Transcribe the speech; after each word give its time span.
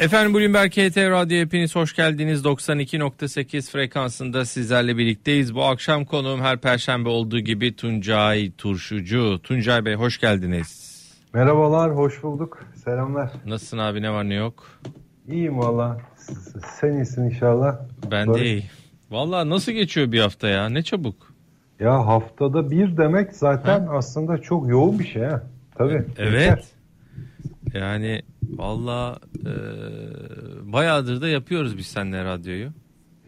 Efendim 0.00 0.34
Bloomberg 0.34 0.70
KT 0.70 0.96
Radyo 0.96 1.38
hepiniz 1.38 1.76
hoş 1.76 1.94
geldiniz. 1.96 2.44
92.8 2.44 3.70
frekansında 3.70 4.44
sizlerle 4.44 4.96
birlikteyiz. 4.98 5.54
Bu 5.54 5.64
akşam 5.64 6.04
konuğum 6.04 6.40
her 6.40 6.58
perşembe 6.58 7.08
olduğu 7.08 7.38
gibi 7.38 7.76
Tuncay 7.76 8.52
Turşucu. 8.58 9.40
Tuncay 9.42 9.84
Bey 9.84 9.94
hoş 9.94 10.20
geldiniz. 10.20 10.96
Merhabalar, 11.34 11.96
hoş 11.96 12.22
bulduk. 12.22 12.64
Selamlar. 12.84 13.30
Nasılsın 13.46 13.78
abi 13.78 14.02
ne 14.02 14.10
var 14.10 14.28
ne 14.28 14.34
yok? 14.34 14.66
İyiyim 15.28 15.58
valla. 15.58 16.00
Sen 16.80 16.92
iyisin 16.92 17.24
inşallah. 17.24 17.76
Ben 18.10 18.28
Böyle... 18.28 18.40
de 18.40 18.46
iyi. 18.46 18.64
Valla 19.10 19.48
nasıl 19.48 19.72
geçiyor 19.72 20.12
bir 20.12 20.20
hafta 20.20 20.48
ya? 20.48 20.68
Ne 20.68 20.82
çabuk. 20.82 21.32
Ya 21.80 22.06
haftada 22.06 22.70
bir 22.70 22.96
demek 22.96 23.32
zaten 23.32 23.86
ha? 23.86 23.96
aslında 23.96 24.38
çok 24.38 24.68
yoğun 24.68 24.98
bir 24.98 25.06
şey 25.06 25.22
ha. 25.22 25.42
Tabii. 25.78 26.04
Evet. 26.18 26.56
Geçer. 26.56 26.75
Yani 27.74 28.22
valla 28.42 29.18
e, 29.40 29.52
bayağıdır 30.72 31.20
da 31.20 31.28
yapıyoruz 31.28 31.78
biz 31.78 31.86
seninle 31.86 32.24
radyoyu. 32.24 32.68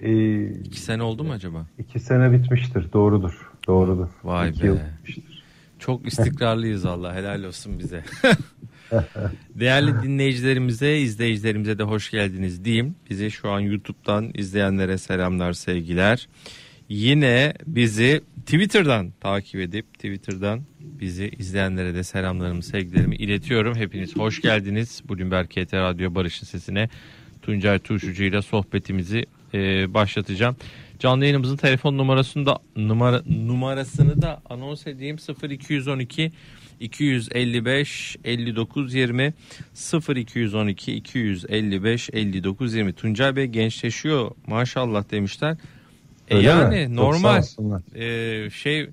Ee, 0.01 0.45
iki 0.51 0.81
sene 0.81 1.03
oldu 1.03 1.25
mu 1.25 1.33
acaba? 1.33 1.67
İki 1.79 2.01
sene 2.01 2.33
bitmiştir. 2.33 2.93
Doğrudur. 2.93 3.51
Doğrudur. 3.67 4.09
Vay 4.25 4.51
iki 4.51 4.65
be. 4.65 4.91
Çok 5.79 6.07
istikrarlıyız 6.07 6.85
Allah. 6.87 7.15
Helal 7.15 7.45
olsun 7.45 7.79
bize. 7.79 8.05
Değerli 9.55 10.03
dinleyicilerimize, 10.03 10.99
izleyicilerimize 10.99 11.79
de 11.79 11.83
hoş 11.83 12.11
geldiniz 12.11 12.65
diyeyim. 12.65 12.95
Bizi 13.11 13.31
şu 13.31 13.51
an 13.51 13.61
YouTube'dan 13.61 14.31
izleyenlere 14.35 14.99
selamlar, 14.99 15.53
sevgiler. 15.53 16.29
Yine 16.89 17.53
bizi 17.67 18.21
Twitter'dan 18.47 19.13
takip 19.21 19.61
edip 19.61 19.95
Twitter'dan 19.95 20.63
bizi 20.81 21.31
izleyenlere 21.39 21.95
de 21.95 22.05
selamlarımı, 22.05 22.63
sevgilerimi 22.63 23.17
iletiyorum. 23.17 23.77
Hepiniz 23.77 24.17
hoş 24.17 24.41
geldiniz. 24.41 25.03
Bloomberg 25.09 25.49
KT 25.49 25.75
Radyo 25.75 26.15
Barış'ın 26.15 26.47
sesine 26.47 26.89
Tuncay 27.43 27.79
Turşucu 27.79 28.25
ile 28.25 28.43
sohbetimizi 28.43 29.27
e, 29.55 29.95
başlatacağım. 29.95 30.57
Canlı 30.99 31.25
yayınımızın 31.25 31.57
telefon 31.57 31.99
numarasını 31.99 32.47
da 32.47 32.59
numara, 32.77 33.23
numarasını 33.27 34.23
da 34.23 34.43
anons 34.51 34.87
edeyim 34.87 35.17
0212 35.51 36.33
255 36.81 38.17
59 38.25 38.95
20 38.95 39.35
0212 40.17 40.93
255 40.93 42.11
59 42.13 42.75
20 42.75 42.93
Tuncay 42.93 43.37
Bey 43.37 43.47
gençleşiyor 43.47 44.31
maşallah 44.47 45.11
demişler. 45.11 45.57
E 46.31 46.39
yani 46.39 46.89
mi? 46.89 46.97
normal 46.97 47.43
e, 47.95 48.51
şey 48.51 48.91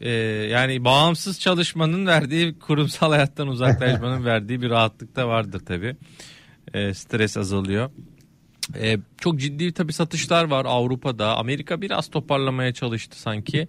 e, 0.00 0.10
yani 0.50 0.84
bağımsız 0.84 1.40
çalışmanın 1.40 2.06
verdiği 2.06 2.58
kurumsal 2.58 3.10
hayattan 3.10 3.48
uzaklaşmanın 3.48 4.24
verdiği 4.24 4.62
bir 4.62 4.70
rahatlık 4.70 5.16
da 5.16 5.28
vardır 5.28 5.60
tabi. 5.66 5.96
E, 6.74 6.94
stres 6.94 7.36
azalıyor. 7.36 7.90
E, 8.80 8.98
çok 9.18 9.40
ciddi 9.40 9.72
tabi 9.72 9.92
satışlar 9.92 10.44
var 10.44 10.64
Avrupa'da. 10.64 11.36
Amerika 11.36 11.80
biraz 11.80 12.08
toparlamaya 12.08 12.72
çalıştı 12.72 13.20
sanki. 13.20 13.68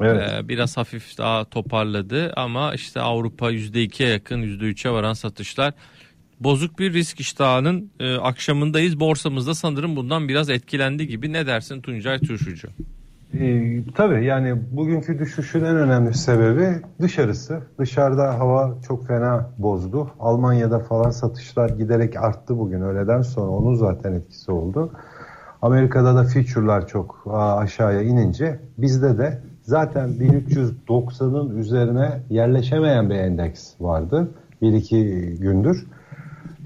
Evet. 0.00 0.32
E, 0.32 0.48
biraz 0.48 0.76
hafif 0.76 1.18
daha 1.18 1.44
toparladı 1.44 2.32
ama 2.36 2.74
işte 2.74 3.00
Avrupa 3.00 3.52
%2'ye 3.52 4.08
yakın 4.08 4.42
%3'e 4.42 4.90
varan 4.90 5.12
satışlar 5.12 5.74
bozuk 6.40 6.78
bir 6.78 6.92
risk 6.92 7.20
iştahının 7.20 7.90
e, 8.00 8.16
akşamındayız. 8.16 9.00
Borsamızda 9.00 9.54
sanırım 9.54 9.96
bundan 9.96 10.28
biraz 10.28 10.50
etkilendi 10.50 11.08
gibi. 11.08 11.32
Ne 11.32 11.46
dersin 11.46 11.80
Tuncay 11.80 12.18
Turşucu? 12.18 12.68
Ee, 13.34 13.80
tabii 13.94 14.24
yani 14.24 14.56
bugünkü 14.72 15.18
düşüşün 15.18 15.64
en 15.64 15.76
önemli 15.76 16.14
sebebi 16.14 16.68
dışarısı. 17.00 17.60
Dışarıda 17.78 18.38
hava 18.38 18.74
çok 18.88 19.06
fena 19.06 19.50
bozdu. 19.58 20.10
Almanya'da 20.20 20.78
falan 20.78 21.10
satışlar 21.10 21.68
giderek 21.70 22.16
arttı 22.16 22.58
bugün 22.58 22.80
öğleden 22.80 23.22
sonra. 23.22 23.50
Onun 23.50 23.74
zaten 23.74 24.12
etkisi 24.12 24.52
oldu. 24.52 24.92
Amerika'da 25.62 26.16
da 26.16 26.24
feature'lar 26.24 26.86
çok 26.86 27.24
aşağıya 27.34 28.02
inince 28.02 28.60
bizde 28.78 29.18
de 29.18 29.42
zaten 29.62 30.08
1390'ın 30.08 31.58
üzerine 31.58 32.22
yerleşemeyen 32.30 33.10
bir 33.10 33.14
endeks 33.14 33.74
vardı. 33.80 34.30
Bir 34.62 34.72
iki 34.72 35.04
gündür. 35.40 35.86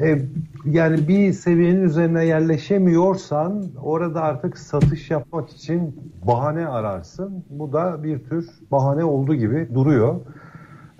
E, 0.01 0.19
yani 0.65 1.09
bir 1.09 1.33
seviyenin 1.33 1.83
üzerine 1.83 2.25
yerleşemiyorsan 2.25 3.65
orada 3.83 4.23
artık 4.23 4.59
satış 4.59 5.11
yapmak 5.11 5.51
için 5.51 5.97
bahane 6.27 6.67
ararsın. 6.67 7.45
Bu 7.51 7.73
da 7.73 8.03
bir 8.03 8.19
tür 8.19 8.51
bahane 8.71 9.05
olduğu 9.05 9.35
gibi 9.35 9.69
duruyor. 9.75 10.21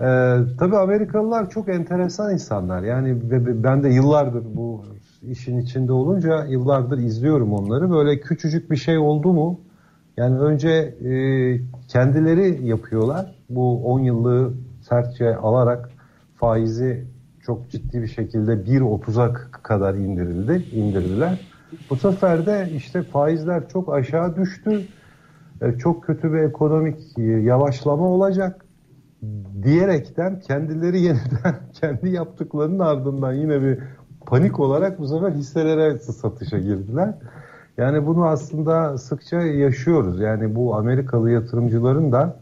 Ee, 0.01 0.05
tabii 0.59 0.77
Amerikalılar 0.77 1.51
çok 1.51 1.69
enteresan 1.69 2.33
insanlar. 2.33 2.83
Yani 2.83 3.19
ben 3.65 3.83
de 3.83 3.89
yıllardır 3.89 4.45
bu 4.55 4.85
işin 5.23 5.59
içinde 5.59 5.93
olunca 5.93 6.45
yıllardır 6.45 6.99
izliyorum 6.99 7.53
onları. 7.53 7.91
Böyle 7.91 8.21
küçücük 8.21 8.71
bir 8.71 8.77
şey 8.77 8.99
oldu 8.99 9.33
mu? 9.33 9.61
Yani 10.17 10.39
önce 10.39 10.71
e, 10.71 11.11
kendileri 11.89 12.67
yapıyorlar. 12.67 13.35
Bu 13.51 13.85
10 13.85 14.01
yıllığı 14.01 14.53
sertçe 14.89 15.37
alarak 15.37 15.91
faizi 16.35 17.05
çok 17.47 17.71
ciddi 17.71 18.03
bir 18.03 18.09
şekilde 18.09 18.53
1.30'a 18.53 19.33
kadar 19.63 19.95
indirildi, 19.95 20.67
indirdiler. 20.73 21.41
Bu 21.91 21.97
sefer 21.97 22.47
de 22.47 22.69
işte 22.77 23.03
faizler 23.03 23.69
çok 23.69 23.95
aşağı 23.95 24.37
düştü. 24.37 24.87
E, 25.63 25.79
çok 25.79 26.05
kötü 26.05 26.33
bir 26.33 26.39
ekonomik 26.39 27.19
e, 27.19 27.23
yavaşlama 27.23 28.09
olacak 28.09 28.65
diyerekten 29.63 30.41
kendileri 30.41 31.01
yeniden 31.01 31.55
kendi 31.73 32.11
yaptıklarının 32.11 32.79
ardından 32.79 33.33
yine 33.33 33.63
bir 33.63 33.79
panik 34.27 34.61
olarak 34.61 34.99
bu 34.99 35.09
sefer 35.09 35.33
hisselere 35.33 35.99
satışa 35.99 36.59
girdiler. 36.59 37.15
Yani 37.79 38.07
bunu 38.07 38.27
aslında 38.27 38.99
sıkça 38.99 39.41
yaşıyoruz. 39.41 40.21
Yani 40.21 40.55
bu 40.55 40.77
Amerikalı 40.77 41.31
yatırımcıların 41.31 42.13
da 42.13 42.37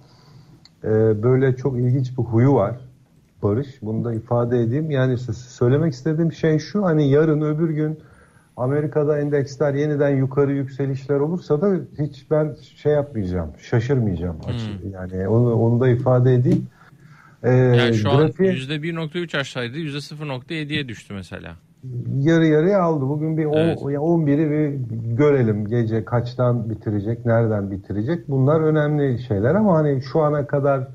e, 0.84 1.22
böyle 1.22 1.56
çok 1.56 1.78
ilginç 1.78 2.19
bir 2.19 2.22
huyu 2.22 2.55
var. 2.55 2.90
Barış. 3.43 3.69
Bunu 3.83 4.05
da 4.05 4.15
ifade 4.15 4.61
edeyim. 4.61 4.91
Yani 4.91 5.19
söylemek 5.34 5.93
istediğim 5.93 6.33
şey 6.33 6.59
şu 6.59 6.84
hani 6.84 7.11
yarın 7.11 7.41
öbür 7.41 7.71
gün 7.71 7.99
Amerika'da 8.56 9.19
endeksler 9.19 9.75
yeniden 9.75 10.17
yukarı 10.17 10.53
yükselişler 10.53 11.21
olursa 11.21 11.61
da 11.61 11.81
hiç 11.99 12.31
ben 12.31 12.56
şey 12.77 12.93
yapmayacağım, 12.93 13.53
şaşırmayacağım. 13.59 14.37
Hmm. 14.37 14.93
Yani 14.93 15.29
onu, 15.29 15.55
onu 15.55 15.81
da 15.81 15.89
ifade 15.89 16.34
edeyim. 16.34 16.67
Ee, 17.43 17.50
yani 17.50 17.95
şu 17.95 18.11
grafiğe, 18.11 18.50
an 18.50 18.56
%1.3 18.56 19.39
aşağıydı, 19.39 19.79
%0.7'ye 19.79 20.89
düştü 20.89 21.15
mesela 21.15 21.56
yarı 22.19 22.47
yarıya 22.47 22.83
aldı. 22.83 23.09
Bugün 23.09 23.37
bir 23.37 23.45
evet. 23.45 23.79
11'i 23.79 24.51
bir 24.51 24.97
görelim 25.17 25.67
gece 25.67 26.05
kaçtan 26.05 26.71
bitirecek, 26.71 27.27
nereden 27.27 27.71
bitirecek. 27.71 28.29
Bunlar 28.29 28.61
önemli 28.61 29.23
şeyler 29.23 29.55
ama 29.55 29.75
hani 29.75 30.03
şu 30.03 30.21
ana 30.21 30.47
kadar 30.47 30.89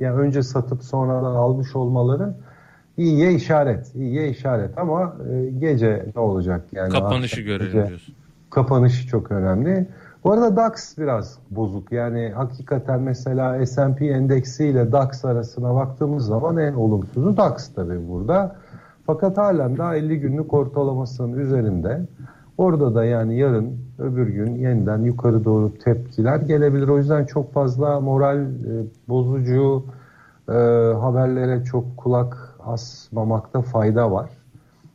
yani 0.00 0.16
önce 0.16 0.42
satıp 0.42 0.82
sonradan 0.82 1.34
almış 1.34 1.76
olmaları 1.76 2.34
iyiye 2.96 3.32
işaret. 3.32 3.94
iyiye 3.94 4.28
işaret 4.28 4.78
ama 4.78 5.16
e, 5.30 5.50
gece 5.50 6.06
ne 6.16 6.20
olacak 6.20 6.64
yani? 6.72 6.92
Kapanışı 6.92 7.40
görelim 7.40 7.72
diyorsun. 7.72 8.14
Kapanışı 8.50 9.08
çok 9.08 9.30
önemli. 9.30 9.86
Bu 10.24 10.32
arada 10.32 10.56
DAX 10.56 10.98
biraz 10.98 11.38
bozuk. 11.50 11.92
Yani 11.92 12.32
hakikaten 12.36 13.00
mesela 13.00 13.66
S&P 13.66 14.06
endeksiyle 14.06 14.92
DAX 14.92 15.24
arasına 15.24 15.74
baktığımız 15.74 16.26
zaman 16.26 16.56
en 16.56 16.72
olumsuzu 16.72 17.36
DAX 17.36 17.74
tabii 17.74 18.08
burada. 18.08 18.56
Fakat 19.06 19.38
halen 19.38 19.78
daha 19.78 19.96
50 19.96 20.20
günlük 20.20 20.54
ortalamasının 20.54 21.38
üzerinde. 21.38 22.00
Orada 22.58 22.94
da 22.94 23.04
yani 23.04 23.38
yarın 23.38 23.78
öbür 23.98 24.26
gün 24.28 24.54
yeniden 24.54 24.98
yukarı 24.98 25.44
doğru 25.44 25.74
tepkiler 25.78 26.40
gelebilir. 26.40 26.88
O 26.88 26.98
yüzden 26.98 27.24
çok 27.24 27.52
fazla 27.52 28.00
moral 28.00 28.38
e, 28.38 28.46
bozucu 29.08 29.84
e, 30.48 30.52
haberlere 31.00 31.64
çok 31.64 31.96
kulak 31.96 32.54
asmamakta 32.64 33.62
fayda 33.62 34.12
var. 34.12 34.30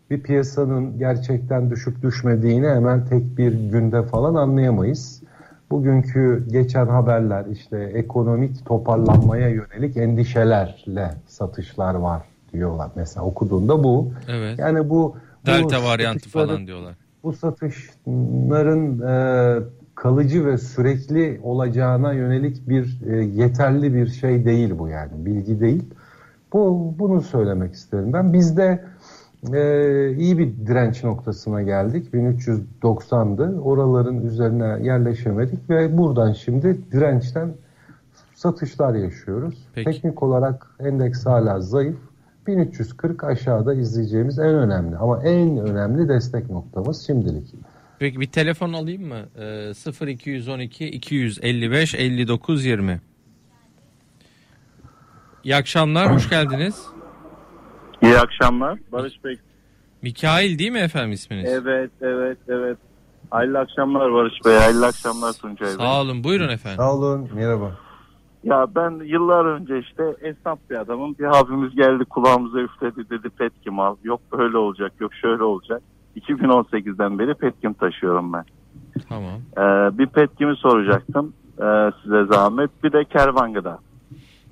Bir 0.10 0.24
piyasanın 0.24 1.00
gerçekten 1.00 1.70
düşüp 1.70 2.02
düşmediğini 2.02 2.68
hemen 2.68 3.06
tek 3.06 3.38
bir 3.38 3.70
günde 3.70 4.04
falan 4.04 4.36
anlayamayız. 4.36 5.24
Bugünkü 5.70 6.46
geçen 6.52 6.88
haberler 6.88 7.46
işte 7.46 7.78
ekonomik 7.80 8.66
toparlanmaya 8.66 9.50
yönelik 9.50 9.98
endişelerle 9.98 11.12
satışlar 11.28 11.96
var 11.96 12.31
diyorlar. 12.54 12.92
Mesela 12.96 13.26
okuduğunda 13.26 13.84
bu. 13.84 14.14
Evet. 14.28 14.60
Yani 14.60 14.90
bu 14.90 15.16
delta 15.46 15.82
bu 15.82 15.86
varyantı 15.86 16.30
falan 16.30 16.68
diyorlar. 16.68 16.96
Bu 17.24 17.34
satışların 17.34 19.00
e, 19.00 19.64
kalıcı 19.96 20.46
ve 20.46 20.58
sürekli 20.58 21.40
olacağına 21.44 22.14
yönelik 22.14 22.70
bir 22.70 23.02
e, 23.08 23.16
yeterli 23.16 23.94
bir 23.94 24.08
şey 24.08 24.46
değil 24.46 24.80
bu 24.80 24.88
yani 24.88 25.12
bilgi 25.26 25.60
değil. 25.60 25.84
Bu 26.54 26.94
bunu 27.00 27.22
söylemek 27.22 27.74
isterim 27.74 28.14
ben. 28.14 28.34
Bizde 28.34 28.86
e, 29.54 30.14
iyi 30.18 30.38
bir 30.38 30.68
direnç 30.68 31.04
noktasına 31.04 31.62
geldik. 31.62 32.14
1390'dı. 32.14 33.60
Oraların 33.60 34.26
üzerine 34.26 34.86
yerleşemedik 34.86 35.70
ve 35.70 35.98
buradan 35.98 36.34
şimdi 36.34 36.78
dirençten 36.92 37.54
satışlar 38.36 38.96
yaşıyoruz. 38.96 39.68
Peki. 39.76 39.92
Teknik 39.92 40.24
olarak 40.24 40.68
endeks 40.80 41.26
hala 41.26 41.62
zayıf. 41.62 41.98
1340 42.48 43.24
aşağıda 43.24 43.74
izleyeceğimiz 43.74 44.40
en 44.40 44.56
önemli 44.56 44.98
ama 44.98 45.24
en 45.24 45.58
önemli 45.58 46.10
destek 46.10 46.50
noktamız 46.50 47.08
şimdilik. 47.08 47.46
Peki 48.00 48.20
bir 48.20 48.28
telefon 48.28 48.74
alayım 48.74 49.08
mı? 49.08 49.20
Ee, 49.40 50.08
0212 50.08 50.88
255 50.88 51.96
59 51.96 52.66
20. 52.66 53.02
İyi 55.44 55.56
akşamlar, 55.56 56.16
hoş 56.16 56.30
geldiniz. 56.30 56.86
İyi 58.04 58.18
akşamlar. 58.18 58.80
Barış 58.92 59.24
Bey. 59.24 59.40
Mikail 60.02 60.60
değil 60.60 60.72
mi 60.72 60.80
efendim 60.80 61.12
isminiz? 61.12 61.50
Evet, 61.54 61.92
evet, 62.02 62.38
evet. 62.48 62.78
Hayırlı 63.32 63.60
akşamlar 63.60 64.14
Barış 64.14 64.34
Bey, 64.46 64.58
hayırlı 64.58 64.86
akşamlar 64.86 65.34
Tuncay 65.34 65.68
Bey. 65.68 65.76
Sağ 65.76 66.02
olun, 66.02 66.24
buyurun 66.24 66.50
efendim. 66.50 66.78
Sağ 66.78 66.94
olun, 66.94 67.30
merhaba. 67.34 67.78
Ya 68.44 68.68
ben 68.76 68.92
yıllar 69.06 69.46
önce 69.46 69.80
işte 69.80 70.04
esnaf 70.22 70.60
bir 70.70 70.76
adamım. 70.76 71.16
Bir 71.20 71.40
abimiz 71.40 71.76
geldi 71.76 72.06
kulağımıza 72.06 72.60
üfledi 72.60 73.10
dedi 73.10 73.30
petkim 73.30 73.80
al. 73.80 73.96
Yok 74.04 74.22
böyle 74.32 74.58
olacak, 74.58 74.94
yok 75.00 75.14
şöyle 75.14 75.44
olacak. 75.44 75.82
2018'den 76.16 77.20
beri 77.20 77.34
petkim 77.34 77.74
taşıyorum 77.74 78.34
ben. 78.34 78.46
Tamam. 79.10 79.42
Ee, 79.58 79.98
bir 79.98 80.08
petkimi 80.08 80.56
soracaktım 80.56 81.34
ee, 81.62 81.92
size 82.04 82.26
zahmet. 82.26 82.84
Bir 82.84 82.92
de 82.92 83.06
kervan 83.06 83.54
gıda. 83.54 83.80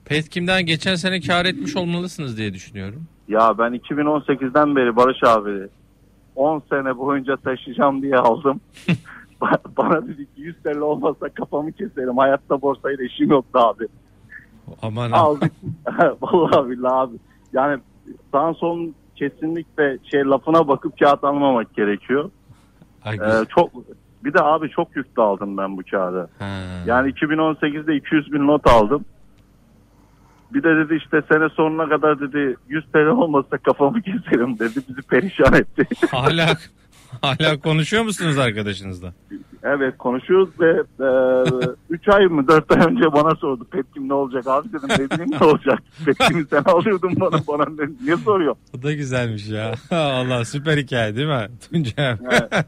Petkim'den 0.05 0.65
geçen 0.65 0.95
sene 0.95 1.19
kar 1.19 1.45
etmiş 1.45 1.75
olmalısınız 1.75 2.37
diye 2.37 2.53
düşünüyorum. 2.53 3.03
Ya 3.27 3.57
ben 3.57 3.75
2018'den 3.75 4.75
beri 4.75 4.95
Barış 4.95 5.23
abi 5.23 5.67
10 6.35 6.63
sene 6.69 6.97
boyunca 6.97 7.37
taşıyacağım 7.37 8.01
diye 8.01 8.17
aldım. 8.17 8.61
Bana 9.77 10.07
dedi 10.07 10.25
ki 10.25 10.41
100 10.41 10.55
TL 10.63 10.77
olmazsa 10.77 11.29
kafamı 11.29 11.71
keserim. 11.71 12.17
Hayatta 12.17 12.61
borsayla 12.61 13.03
işim 13.05 13.29
yoktu 13.29 13.59
abi. 13.59 13.87
Aman 14.81 15.11
Aldık. 15.11 15.51
Vallahi 16.21 16.69
billahi 16.69 16.93
abi. 16.93 17.15
Yani 17.53 17.81
sağ 18.31 18.53
son 18.53 18.93
kesinlikle 19.15 19.97
şey 20.11 20.25
lafına 20.25 20.67
bakıp 20.67 20.99
kağıt 20.99 21.23
almamak 21.23 21.75
gerekiyor. 21.75 22.31
Ay, 23.05 23.15
Ee, 23.15 23.45
çok 23.55 23.69
bir 24.23 24.33
de 24.33 24.41
abi 24.41 24.69
çok 24.69 24.95
yüklü 24.95 25.21
aldım 25.21 25.57
ben 25.57 25.77
bu 25.77 25.81
kağıdı. 25.91 26.29
ha. 26.39 26.45
Yani 26.85 27.11
2018'de 27.11 27.95
200 27.95 28.33
bin 28.33 28.47
not 28.47 28.67
aldım. 28.67 29.05
Bir 30.53 30.63
de 30.63 30.75
dedi 30.75 30.95
işte 30.95 31.21
sene 31.31 31.49
sonuna 31.49 31.89
kadar 31.89 32.19
dedi 32.19 32.55
100 32.69 32.85
TL 32.91 33.05
olmasa 33.07 33.57
kafamı 33.57 34.01
keserim 34.01 34.59
dedi. 34.59 34.79
Bizi 34.89 35.01
perişan 35.01 35.53
etti. 35.53 35.87
hala 36.11 36.47
hala 37.21 37.59
konuşuyor 37.59 38.03
musunuz 38.03 38.37
arkadaşınızla? 38.37 39.13
evet 39.63 39.97
konuşuyoruz 39.97 40.49
ve 40.59 40.71
3 41.89 42.07
ay 42.09 42.25
mı 42.25 42.47
4 42.47 42.71
ay 42.71 42.85
önce 42.85 43.13
bana 43.13 43.35
sordu 43.35 43.67
Petkim 43.71 44.09
ne 44.09 44.13
olacak 44.13 44.47
abi 44.47 44.67
dedim 44.67 44.89
ne 44.89 45.09
bileyim 45.09 45.31
ne 45.31 45.45
olacak. 45.45 45.79
Petkim'i 46.05 46.45
sen 46.49 46.63
alıyordun 46.65 47.13
bana 47.19 47.41
bana 47.47 47.65
ne- 47.69 48.05
niye 48.05 48.17
soruyor? 48.17 48.55
Bu 48.73 48.83
da 48.83 48.93
güzelmiş 48.93 49.49
ya. 49.49 49.73
Allah 49.91 50.45
süper 50.45 50.77
hikaye 50.77 51.15
değil 51.15 51.27
mi 51.27 51.47
Tuncay? 51.69 52.17
Evet. 52.31 52.65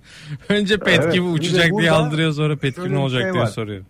Önce 0.49 0.77
Petkim 0.77 1.23
Evet, 1.27 1.39
uçacak 1.39 1.71
diye 1.79 1.91
aldırıyor 1.91 2.31
sonra 2.31 2.55
Petkim 2.55 2.93
ne 2.93 2.97
olacak 2.97 3.21
şey 3.21 3.33
diye 3.33 3.41
var. 3.43 3.47
soruyor. 3.47 3.83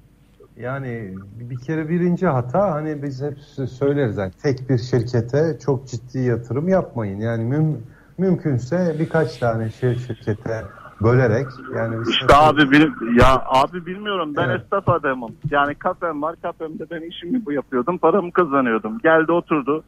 Yani 0.59 1.13
bir 1.39 1.57
kere 1.59 1.89
birinci 1.89 2.27
hata 2.27 2.71
hani 2.71 3.03
biz 3.03 3.21
hep 3.21 3.38
söyleriz 3.69 4.18
yani 4.18 4.31
tek 4.44 4.69
bir 4.69 4.77
şirkete 4.77 5.57
çok 5.65 5.88
ciddi 5.88 6.19
yatırım 6.19 6.68
yapmayın. 6.69 7.19
Yani 7.19 7.44
müm, 7.44 7.77
mümkünse 8.25 8.95
birkaç 9.00 9.38
tane 9.38 9.69
şey 9.69 9.95
şirkete 9.95 10.63
bölerek 11.01 11.47
yani 11.75 11.95
İşte 12.09 12.35
abi 12.35 12.71
bil- 12.71 13.18
ya 13.19 13.44
abi 13.45 13.85
bilmiyorum 13.85 14.33
ben 14.38 14.50
Evet. 14.50 14.62
esnaf 14.65 14.89
adamım. 14.89 15.31
Yani 15.51 15.75
kafem 15.75 16.21
var 16.21 16.35
kafemde 16.41 16.83
ben 16.91 17.01
işimi 17.09 17.45
bu 17.45 17.51
yapıyordum 17.51 17.97
paramı 17.97 18.31
kazanıyordum. 18.31 18.97
Geldi 19.00 19.31
oturdu 19.31 19.83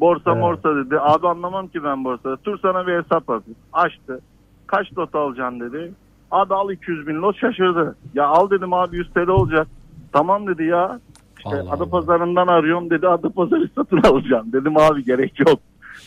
borsa 0.00 0.30
Evet. 0.30 0.40
morsa 0.40 0.76
dedi 0.76 1.00
abi 1.00 1.28
anlamam 1.28 1.68
ki 1.68 1.84
ben 1.84 2.04
borsada. 2.04 2.36
Dur 2.44 2.58
sana 2.62 2.86
bir 2.86 2.92
hesap 2.92 3.12
yapayım. 3.28 3.56
Açtı 3.72 4.20
kaç 4.66 4.98
lot 4.98 5.14
alacaksın 5.14 5.60
dedi. 5.60 5.92
Abi 6.30 6.54
al 6.54 6.70
200 6.70 7.06
bin 7.06 7.22
lot 7.22 7.36
şaşırdı. 7.40 7.96
Ya 8.14 8.26
al 8.26 8.50
dedim 8.50 8.72
abi 8.72 8.96
100 8.96 9.10
TL 9.14 9.28
olacak. 9.28 9.66
Tamam 10.12 10.46
dedi 10.46 10.64
ya. 10.64 11.00
İşte 11.38 11.60
Allah 11.60 11.72
adı 11.72 11.90
pazarından 11.90 12.46
arıyorum 12.46 12.90
dedi 12.90 13.08
adı 13.08 13.30
pazarı 13.30 13.68
satın 13.74 13.96
alacağım. 14.04 14.52
Dedim 14.52 14.76
abi 14.78 15.04
gerek 15.04 15.40
yok. 15.40 15.60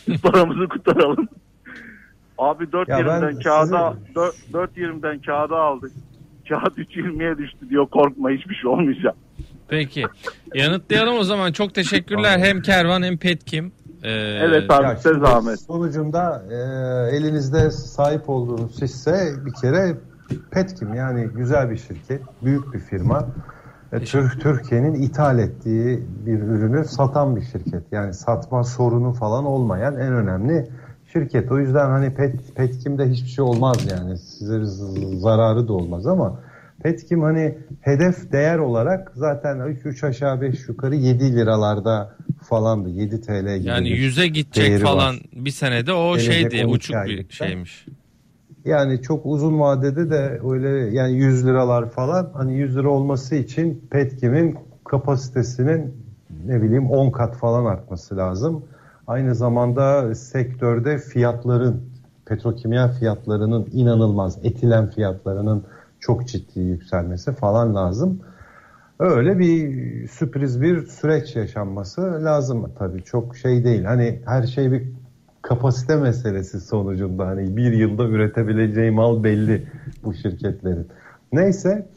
Biz 0.08 0.22
paramızı 0.22 0.68
kurtaralım. 0.68 1.28
Abi 2.38 2.72
4 2.72 2.88
Ya 2.88 2.96
ben 2.98 2.98
yerimden 3.20 3.40
kağıda 3.42 3.94
sizi- 4.04 4.14
4, 4.14 4.34
4 4.52 4.76
yerimden 4.76 5.18
kağıda 5.18 5.56
aldık. 5.56 5.92
Kağıt 6.48 6.78
3.20'ye 6.78 7.38
düştü 7.38 7.68
diyor 7.70 7.86
korkma 7.86 8.30
hiçbir 8.30 8.54
şey 8.54 8.70
olmayacak. 8.70 9.14
Peki. 9.68 10.04
Yanıtlayalım 10.54 11.18
o 11.18 11.22
zaman. 11.24 11.52
Çok 11.52 11.74
teşekkürler 11.74 12.38
hem 12.38 12.62
Kervan 12.62 13.02
hem 13.02 13.16
Petkim. 13.16 13.72
Ee, 14.02 14.10
Evet 14.42 14.70
abi 14.70 14.96
size 14.96 15.14
zahmet. 15.18 15.60
Sonucunda 15.60 16.42
e, 16.50 16.56
elinizde 17.16 17.70
sahip 17.70 18.28
olduğunuz 18.28 18.82
hisse 18.82 19.32
bir 19.46 19.52
kere 19.52 19.96
Petkim 20.50 20.94
yani 20.94 21.24
güzel 21.34 21.70
bir 21.70 21.76
şirket, 21.76 22.20
büyük 22.44 22.74
bir 22.74 22.78
firma. 22.80 23.26
E, 23.92 23.98
Tür- 24.00 24.38
Türkiye'nin 24.40 24.94
ithal 24.94 25.38
ettiği 25.38 26.04
bir 26.26 26.38
ürünü 26.42 26.84
satan 26.84 27.36
bir 27.36 27.42
şirket. 27.42 27.82
Yani 27.92 28.14
satma 28.14 28.64
sorunu 28.64 29.12
falan 29.12 29.44
olmayan 29.44 29.94
en 29.94 30.12
önemli 30.12 30.68
şirket. 31.12 31.52
O 31.52 31.58
yüzden 31.58 31.86
hani 31.86 32.14
Pet, 32.14 32.56
Petkim'de 32.56 33.08
hiçbir 33.10 33.28
şey 33.28 33.44
olmaz 33.44 33.76
yani. 33.90 34.18
Size 34.18 34.60
zararı 35.20 35.68
da 35.68 35.72
olmaz 35.72 36.06
ama 36.06 36.40
Petkim 36.82 37.22
hani 37.22 37.58
hedef 37.80 38.32
değer 38.32 38.58
olarak 38.58 39.12
zaten 39.14 39.60
3 39.84 40.04
aşağı 40.04 40.40
5 40.40 40.68
yukarı 40.68 40.94
7 40.94 41.36
liralarda 41.36 42.16
falandı. 42.42 42.90
7 42.90 43.20
TL 43.20 43.56
gibi. 43.56 43.68
yani 43.68 43.90
bir 43.90 43.96
yüze 43.96 44.26
gidecek 44.26 44.66
değeri 44.66 44.82
falan 44.82 45.14
var. 45.14 45.22
bir 45.32 45.50
senede 45.50 45.92
o 45.92 46.16
Gelecek 46.16 46.34
şeydi 46.34 46.66
12 46.66 46.66
uçuk 46.66 46.96
bir 47.06 47.26
şeymiş. 47.30 47.86
Yani 48.64 49.02
çok 49.02 49.26
uzun 49.26 49.60
vadede 49.60 50.10
de 50.10 50.40
öyle 50.50 50.96
yani 50.96 51.12
100 51.12 51.46
liralar 51.46 51.90
falan 51.90 52.30
hani 52.34 52.58
100 52.58 52.76
lira 52.76 52.88
olması 52.88 53.34
için 53.34 53.84
Petkim'in 53.90 54.58
kapasitesinin 54.84 55.94
ne 56.46 56.62
bileyim 56.62 56.90
10 56.90 57.10
kat 57.10 57.36
falan 57.36 57.64
artması 57.64 58.16
lazım. 58.16 58.64
Aynı 59.08 59.34
zamanda 59.34 60.14
sektörde 60.14 60.98
fiyatların 60.98 61.82
petrokimya 62.26 62.88
fiyatlarının 62.88 63.68
inanılmaz 63.72 64.38
etilen 64.42 64.90
fiyatlarının 64.90 65.64
çok 66.00 66.28
ciddi 66.28 66.60
yükselmesi 66.60 67.32
falan 67.32 67.74
lazım. 67.74 68.20
Öyle 68.98 69.38
bir 69.38 70.08
sürpriz 70.08 70.62
bir 70.62 70.86
süreç 70.86 71.36
yaşanması 71.36 72.24
lazım 72.24 72.72
tabii. 72.78 73.02
Çok 73.02 73.36
şey 73.36 73.64
değil. 73.64 73.84
Hani 73.84 74.22
her 74.26 74.42
şey 74.42 74.72
bir 74.72 74.82
kapasite 75.42 75.96
meselesi 75.96 76.60
sonucunda. 76.60 77.26
Hani 77.26 77.56
bir 77.56 77.72
yılda 77.72 78.04
üretebileceği 78.04 78.90
mal 78.90 79.24
belli 79.24 79.66
bu 80.04 80.14
şirketlerin. 80.14 80.88
Neyse 81.32 81.88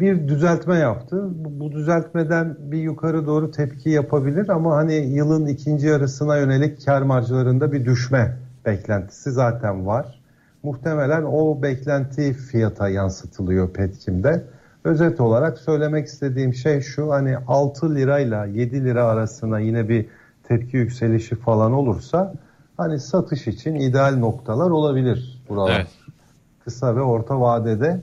bir 0.00 0.28
düzeltme 0.28 0.76
yaptı. 0.76 1.28
Bu, 1.34 1.60
bu 1.60 1.72
düzeltmeden 1.72 2.56
bir 2.58 2.78
yukarı 2.78 3.26
doğru 3.26 3.50
tepki 3.50 3.90
yapabilir 3.90 4.48
ama 4.48 4.76
hani 4.76 4.94
yılın 4.94 5.46
ikinci 5.46 5.86
yarısına 5.86 6.36
yönelik 6.36 6.86
kar 6.86 7.02
marjlarında 7.02 7.72
bir 7.72 7.84
düşme 7.84 8.36
beklentisi 8.66 9.32
zaten 9.32 9.86
var. 9.86 10.20
Muhtemelen 10.62 11.22
o 11.22 11.62
beklenti 11.62 12.32
fiyata 12.32 12.88
yansıtılıyor 12.88 13.72
Petkim'de. 13.72 14.44
Özet 14.84 15.20
olarak 15.20 15.58
söylemek 15.58 16.06
istediğim 16.06 16.54
şey 16.54 16.80
şu 16.80 17.12
hani 17.12 17.36
6 17.48 17.94
lirayla 17.94 18.46
7 18.46 18.84
lira 18.84 19.04
arasına 19.04 19.58
yine 19.58 19.88
bir 19.88 20.06
tepki 20.48 20.76
yükselişi 20.76 21.36
falan 21.36 21.72
olursa 21.72 22.34
hani 22.76 23.00
satış 23.00 23.46
için 23.46 23.74
ideal 23.74 24.16
noktalar 24.16 24.70
olabilir 24.70 25.42
buralar. 25.48 25.76
Evet. 25.76 25.86
Kısa 26.64 26.96
ve 26.96 27.00
orta 27.00 27.40
vadede 27.40 28.00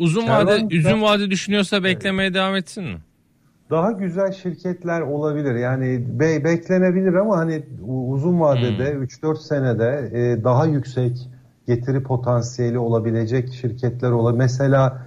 Uzun 0.00 0.28
vade, 0.28 0.76
uzun 0.78 1.02
vade 1.02 1.30
düşünüyorsa 1.30 1.84
beklemeye 1.84 2.34
devam 2.34 2.56
etsin 2.56 2.84
mi? 2.84 2.98
daha 3.70 3.92
güzel 3.92 4.32
şirketler 4.32 5.00
olabilir. 5.00 5.54
Yani 5.54 6.04
be- 6.20 6.44
beklenebilir 6.44 7.14
ama 7.14 7.36
hani 7.38 7.62
uzun 8.08 8.40
vadede 8.40 8.90
3-4 8.90 9.36
senede 9.36 10.10
e, 10.12 10.44
daha 10.44 10.66
yüksek 10.66 11.28
getiri 11.66 12.02
potansiyeli 12.02 12.78
olabilecek 12.78 13.52
şirketler 13.52 14.10
olabilir. 14.10 14.38
Mesela 14.38 15.06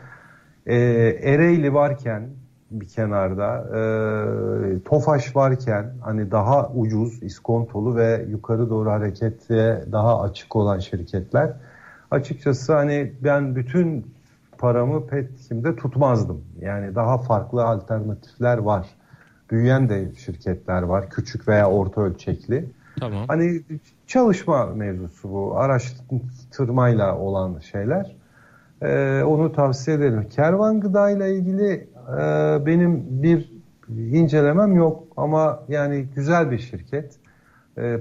e, 0.66 0.76
Ereğli 1.24 1.74
varken 1.74 2.30
bir 2.72 2.88
kenarda 2.88 3.58
e, 3.58 4.84
Tofaş 4.84 5.36
varken 5.36 5.94
hani 6.02 6.32
daha 6.32 6.70
ucuz, 6.70 7.24
iskontolu 7.24 7.96
ve 7.96 8.26
yukarı 8.30 8.70
doğru 8.70 8.92
harekete 8.92 9.86
daha 9.92 10.22
açık 10.22 10.56
olan 10.56 10.80
şirketler 10.80 11.54
açıkçası 12.12 12.74
hani 12.74 13.14
ben 13.24 13.56
bütün 13.56 14.14
paramı 14.64 15.08
Petkim'de 15.08 15.76
tutmazdım. 15.76 16.42
Yani 16.62 16.96
daha 16.96 17.18
farklı 17.18 17.64
alternatifler 17.64 18.58
var. 18.58 18.88
Büyüyen 19.52 19.90
de 19.90 20.16
şirketler 20.16 20.82
var. 20.82 21.10
Küçük 21.10 21.48
veya 21.48 21.70
orta 21.70 22.02
ölçekli. 22.02 22.70
Tamam. 23.00 23.26
Hani 23.28 23.62
çalışma 24.08 24.66
mevzusu 24.66 25.32
bu. 25.32 25.58
Araştırmayla 25.58 27.18
olan 27.18 27.60
şeyler. 27.60 28.16
Ee, 28.82 29.24
onu 29.24 29.54
tavsiye 29.54 29.98
ederim. 29.98 30.30
Kervan 30.30 30.80
gıda 30.80 31.10
ile 31.10 31.36
ilgili 31.36 31.88
e, 32.20 32.22
benim 32.66 33.06
bir 33.24 33.52
incelemem 33.90 34.76
yok 34.76 35.04
ama 35.18 35.60
yani 35.68 36.06
güzel 36.16 36.52
bir 36.52 36.60
şirket. 36.60 37.16
E, 37.78 38.00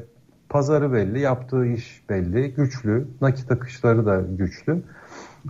pazarı 0.49 0.93
belli, 0.93 1.21
yaptığı 1.21 1.67
iş 1.67 2.03
belli, 2.09 2.55
güçlü, 2.55 3.09
nakit 3.21 3.51
akışları 3.51 4.07
da 4.07 4.23
güçlü. 4.39 4.83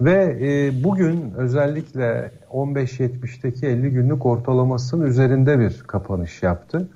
Ve 0.01 0.39
e, 0.41 0.85
bugün 0.85 1.33
özellikle 1.37 2.31
15.70'teki 2.51 3.67
50 3.67 3.91
günlük 3.91 4.27
ortalamasının 4.27 5.07
üzerinde 5.07 5.59
bir 5.59 5.83
kapanış 5.87 6.43
yaptı. 6.43 6.89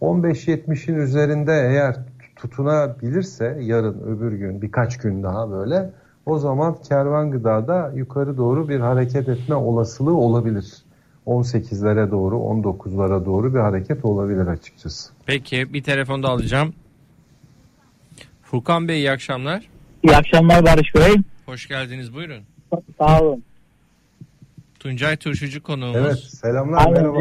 15.70'in 0.00 0.96
üzerinde 0.96 1.52
eğer 1.52 1.96
tutunabilirse 2.36 3.58
yarın 3.60 4.00
öbür 4.00 4.32
gün 4.32 4.62
birkaç 4.62 4.98
gün 4.98 5.22
daha 5.22 5.50
böyle 5.50 5.90
o 6.26 6.38
zaman 6.38 6.76
kervan 6.88 7.30
gıdada 7.30 7.92
yukarı 7.94 8.36
doğru 8.36 8.68
bir 8.68 8.80
hareket 8.80 9.28
etme 9.28 9.54
olasılığı 9.54 10.16
olabilir. 10.16 10.72
18'lere 11.26 12.10
doğru 12.10 12.36
19'lara 12.36 13.24
doğru 13.24 13.54
bir 13.54 13.60
hareket 13.60 14.04
olabilir 14.04 14.46
açıkçası. 14.46 15.12
Peki 15.26 15.74
bir 15.74 15.82
telefonda 15.82 16.28
alacağım. 16.28 16.74
Furkan 18.42 18.88
Bey 18.88 18.98
iyi 18.98 19.10
akşamlar. 19.10 19.68
İyi 20.02 20.16
akşamlar 20.16 20.64
Barış 20.64 20.94
Bey. 20.94 21.31
Hoş 21.46 21.68
geldiniz 21.68 22.14
buyurun. 22.14 22.42
Sağ 22.98 23.20
olun. 23.22 23.42
Tuncay 24.80 25.16
Turşucu 25.16 25.62
konuğumuz. 25.62 25.96
Evet 25.96 26.18
selamlar 26.18 26.86
Aynen. 26.86 27.02
merhaba. 27.02 27.18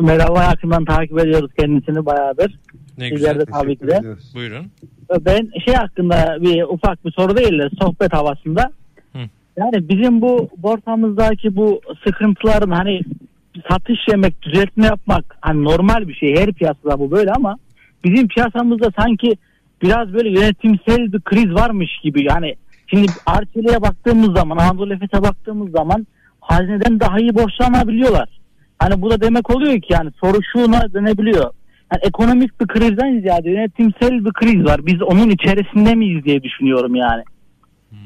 Merhaba 0.00 0.42
yakından 0.42 0.84
takip 0.84 1.18
ediyoruz 1.18 1.50
kendisini 1.58 2.06
bayağıdır. 2.06 2.58
Ne 2.98 3.08
Sizler 3.08 3.34
güzel. 3.34 3.40
de 3.40 3.44
tabii 3.52 3.76
ki 3.76 3.86
de. 3.86 3.96
ediyoruz. 3.96 4.32
Buyurun. 4.34 4.66
Ben 5.26 5.50
şey 5.64 5.74
hakkında 5.74 6.38
bir 6.40 6.62
ufak 6.62 7.04
bir 7.04 7.12
soru 7.12 7.36
değil 7.36 7.58
de 7.58 7.68
sohbet 7.80 8.12
havasında. 8.12 8.72
Hı. 9.12 9.18
Yani 9.56 9.88
bizim 9.88 10.20
bu 10.20 10.48
borsamızdaki 10.56 11.56
bu 11.56 11.80
sıkıntıların 12.06 12.70
hani 12.70 13.00
satış 13.70 13.98
yemek, 14.08 14.42
düzeltme 14.42 14.86
yapmak 14.86 15.36
hani 15.40 15.64
normal 15.64 16.08
bir 16.08 16.14
şey. 16.14 16.36
Her 16.36 16.52
piyasada 16.52 16.98
bu 16.98 17.10
böyle 17.10 17.32
ama 17.32 17.56
bizim 18.04 18.28
piyasamızda 18.28 18.90
sanki 18.98 19.36
biraz 19.82 20.12
böyle 20.12 20.28
yönetimsel 20.40 21.12
bir 21.12 21.20
kriz 21.20 21.54
varmış 21.54 21.90
gibi. 22.02 22.24
Yani 22.24 22.54
şimdi 22.90 23.06
Arçelik'e 23.26 23.82
baktığımız 23.82 24.38
zaman, 24.38 24.56
Anadolu 24.56 24.94
Efes'e 24.94 25.22
baktığımız 25.22 25.70
zaman 25.70 26.06
hazineden 26.40 27.00
daha 27.00 27.18
iyi 27.18 27.34
borçlanabiliyorlar. 27.34 28.28
Hani 28.78 29.02
bu 29.02 29.10
da 29.10 29.20
demek 29.20 29.50
oluyor 29.50 29.80
ki 29.80 29.92
yani 29.92 30.10
soru 30.20 30.38
şuna 30.52 30.92
dönebiliyor. 30.92 31.50
Yani 31.92 32.02
ekonomik 32.02 32.60
bir 32.60 32.66
krizden 32.66 33.20
ziyade 33.20 33.50
yönetimsel 33.50 34.24
bir 34.24 34.32
kriz 34.32 34.64
var. 34.64 34.86
Biz 34.86 35.02
onun 35.02 35.30
içerisinde 35.30 35.94
miyiz 35.94 36.24
diye 36.24 36.42
düşünüyorum 36.42 36.94
yani. 36.94 37.22
Hmm. 37.90 37.98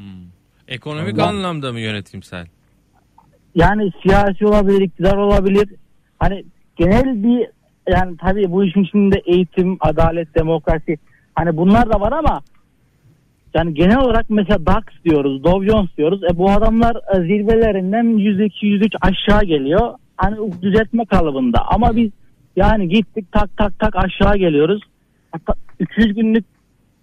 Ekonomik 0.69 1.19
Allah. 1.19 1.29
anlamda 1.29 1.73
mı 1.73 1.81
yönetimsel? 1.81 2.47
Yani 3.55 3.91
siyasi 4.03 4.47
olabilir, 4.47 4.81
iktidar 4.81 5.17
olabilir. 5.17 5.69
Hani 6.19 6.45
genel 6.77 7.23
bir 7.23 7.47
yani 7.89 8.17
tabii 8.17 8.51
bu 8.51 8.65
işin 8.65 8.85
içinde 8.85 9.23
eğitim, 9.27 9.77
adalet, 9.81 10.35
demokrasi 10.35 10.99
hani 11.35 11.57
bunlar 11.57 11.93
da 11.93 12.01
var 12.01 12.13
ama 12.13 12.41
yani 13.55 13.75
genel 13.75 13.99
olarak 13.99 14.31
mesela 14.31 14.67
DAX 14.67 14.85
diyoruz, 15.05 15.45
Dow 15.45 15.67
Jones 15.71 15.89
diyoruz. 15.97 16.21
E 16.25 16.39
bu 16.39 16.51
adamlar 16.51 16.97
e, 16.97 17.21
zirvelerinden 17.21 18.05
%2, 18.05 18.51
%3 18.51 18.97
aşağı 19.01 19.45
geliyor. 19.45 19.95
Hani 20.17 20.63
düzeltme 20.63 21.05
kalıbında. 21.05 21.59
Ama 21.67 21.97
biz 21.97 22.11
yani 22.57 22.89
gittik 22.89 23.33
tak 23.33 23.57
tak 23.57 23.79
tak 23.79 23.97
aşağı 23.97 24.37
geliyoruz. 24.37 24.83
Hatta 25.33 25.55
200 25.81 26.15
günlük 26.15 26.45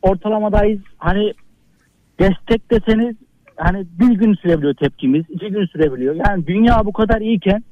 ortalamadayız. 0.02 0.80
Hani 0.98 1.34
destek 2.20 2.72
deseniz 2.72 3.16
hani 3.58 3.86
bir 4.00 4.16
gün 4.16 4.34
sürebiliyor 4.34 4.74
tepkimiz, 4.74 5.26
iki 5.30 5.48
gün 5.48 5.66
sürebiliyor. 5.66 6.16
Yani 6.16 6.48
dünya 6.48 6.86
bu 6.86 6.94
kadar 6.94 7.22
iyiyken 7.22 7.64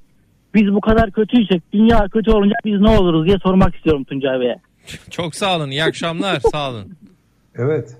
biz 0.53 0.73
bu 0.73 0.81
kadar 0.81 1.11
kötüysek 1.11 1.73
dünya 1.73 2.07
kötü 2.07 2.31
olunca 2.31 2.55
biz 2.65 2.81
ne 2.81 2.89
oluruz 2.89 3.27
diye 3.27 3.37
sormak 3.43 3.75
istiyorum 3.75 4.03
Tuncay 4.03 4.39
Bey'e. 4.39 4.59
Çok 5.11 5.35
sağ 5.35 5.57
olun. 5.57 5.69
İyi 5.69 5.83
akşamlar. 5.83 6.39
sağ 6.51 6.69
olun. 6.69 6.95
Evet. 7.55 7.97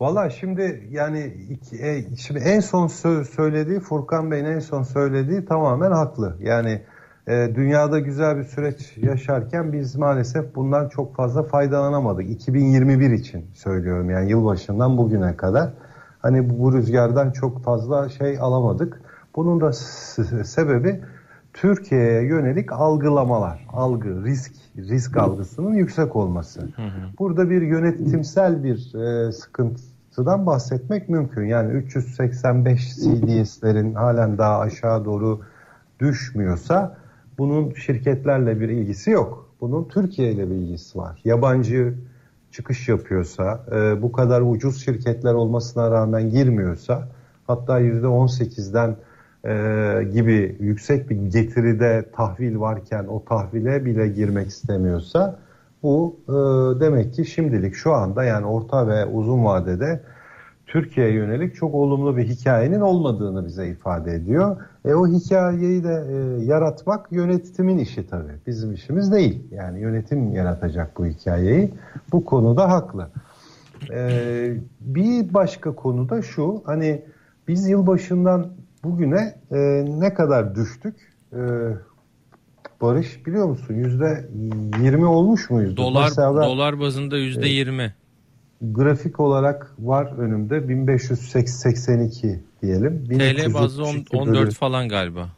Valla 0.00 0.30
şimdi 0.30 0.88
yani 0.90 1.34
e, 1.80 2.16
şimdi 2.16 2.40
en 2.40 2.60
son 2.60 2.88
sö- 2.88 3.24
söylediği 3.24 3.80
Furkan 3.80 4.30
Bey'in 4.30 4.44
en 4.44 4.58
son 4.58 4.82
söylediği 4.82 5.44
tamamen 5.44 5.90
haklı. 5.90 6.36
Yani 6.40 6.82
e, 7.26 7.52
dünyada 7.54 7.98
güzel 7.98 8.38
bir 8.38 8.44
süreç 8.44 8.96
yaşarken 8.96 9.72
biz 9.72 9.96
maalesef 9.96 10.54
bundan 10.54 10.88
çok 10.88 11.16
fazla 11.16 11.42
faydalanamadık. 11.42 12.30
2021 12.30 13.10
için 13.10 13.46
söylüyorum 13.54 14.10
yani 14.10 14.30
yılbaşından 14.30 14.98
bugüne 14.98 15.36
kadar. 15.36 15.72
Hani 16.18 16.50
bu, 16.50 16.58
bu 16.58 16.72
rüzgardan 16.72 17.30
çok 17.30 17.64
fazla 17.64 18.08
şey 18.08 18.38
alamadık. 18.40 19.00
Bunun 19.36 19.60
da 19.60 19.72
sebebi 20.44 21.00
Türkiye'ye 21.54 22.22
yönelik 22.22 22.72
algılamalar, 22.72 23.66
algı, 23.72 24.24
risk, 24.24 24.52
risk 24.76 25.16
algısının 25.16 25.74
yüksek 25.74 26.16
olması. 26.16 26.68
Burada 27.18 27.50
bir 27.50 27.62
yönetimsel 27.62 28.64
bir 28.64 28.94
e, 28.94 29.32
sıkıntıdan 29.32 30.46
bahsetmek 30.46 31.08
mümkün. 31.08 31.44
Yani 31.44 31.72
385 31.72 32.94
CDS'lerin 32.94 33.94
halen 33.94 34.38
daha 34.38 34.58
aşağı 34.58 35.04
doğru 35.04 35.40
düşmüyorsa 36.00 36.96
bunun 37.38 37.74
şirketlerle 37.74 38.60
bir 38.60 38.68
ilgisi 38.68 39.10
yok. 39.10 39.48
Bunun 39.60 39.88
Türkiye 39.88 40.32
ile 40.32 40.50
bir 40.50 40.54
ilgisi 40.54 40.98
var. 40.98 41.20
Yabancı 41.24 41.94
çıkış 42.52 42.88
yapıyorsa, 42.88 43.64
e, 43.72 44.02
bu 44.02 44.12
kadar 44.12 44.40
ucuz 44.40 44.84
şirketler 44.84 45.34
olmasına 45.34 45.90
rağmen 45.90 46.30
girmiyorsa, 46.30 47.08
hatta 47.46 47.80
%18'den 47.80 48.96
e, 49.48 50.04
gibi 50.12 50.56
yüksek 50.60 51.10
bir 51.10 51.16
getiride 51.16 52.04
tahvil 52.16 52.60
varken 52.60 53.04
o 53.04 53.24
tahvile 53.24 53.84
bile 53.84 54.08
girmek 54.08 54.48
istemiyorsa, 54.48 55.38
bu 55.82 56.16
e, 56.28 56.32
demek 56.80 57.14
ki 57.14 57.26
şimdilik 57.26 57.74
şu 57.74 57.92
anda 57.92 58.24
yani 58.24 58.46
orta 58.46 58.88
ve 58.88 59.06
uzun 59.06 59.44
vadede 59.44 60.00
Türkiye'ye 60.68 61.12
yönelik 61.12 61.54
çok 61.54 61.74
olumlu 61.74 62.16
bir 62.16 62.24
hikayenin 62.24 62.80
olmadığını 62.80 63.46
bize 63.46 63.68
ifade 63.68 64.14
ediyor. 64.14 64.56
E, 64.84 64.94
o 64.94 65.06
hikayeyi 65.06 65.84
de 65.84 66.04
e, 66.10 66.44
yaratmak 66.44 67.12
yönetimin 67.12 67.78
işi 67.78 68.06
tabii. 68.06 68.32
Bizim 68.46 68.72
işimiz 68.72 69.12
değil. 69.12 69.42
Yani 69.50 69.80
yönetim 69.80 70.32
yaratacak 70.32 70.98
bu 70.98 71.06
hikayeyi. 71.06 71.74
Bu 72.12 72.24
konuda 72.24 72.70
haklı. 72.70 73.08
E, 73.92 74.54
bir 74.80 75.34
başka 75.34 75.74
konu 75.74 76.08
da 76.08 76.22
şu. 76.22 76.62
Hani 76.64 77.02
biz 77.48 77.68
yılbaşından 77.68 78.46
bugüne 78.84 79.34
e, 79.50 79.58
ne 80.00 80.14
kadar 80.14 80.54
düştük? 80.54 80.94
E, 81.32 81.38
Barış 82.80 83.26
biliyor 83.26 83.46
musun? 83.46 83.74
Yüzde 83.74 84.28
20 84.82 85.06
olmuş 85.06 85.50
muyuz? 85.50 85.76
Dolar 85.76 86.02
Mesela 86.08 86.44
dolar 86.44 86.80
bazında 86.80 87.16
yüzde 87.18 87.48
yirmi. 87.48 87.94
grafik 88.62 89.20
olarak 89.20 89.72
var 89.78 90.12
önümde 90.18 90.68
1582 90.68 92.40
diyelim. 92.62 93.04
TL 93.08 93.54
bazlı 93.54 93.82
1372 93.82 94.16
on- 94.16 94.26
bölü- 94.26 94.38
14 94.38 94.54
falan 94.54 94.88
galiba. 94.88 95.28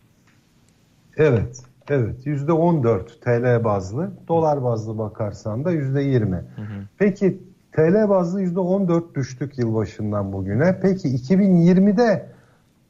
Evet. 1.16 1.60
Evet. 1.88 2.26
Yüzde 2.26 2.52
14 2.52 3.20
TL 3.22 3.64
bazlı. 3.64 4.10
Dolar 4.28 4.62
bazlı 4.64 4.98
bakarsan 4.98 5.64
da 5.64 5.70
yüzde 5.70 6.02
20. 6.02 6.44
Peki 6.98 7.38
TL 7.72 8.08
bazlı 8.08 8.42
yüzde 8.42 8.60
14 8.60 9.14
düştük 9.14 9.58
yılbaşından 9.58 10.32
bugüne. 10.32 10.78
Peki 10.82 11.08
2020'de 11.08 12.26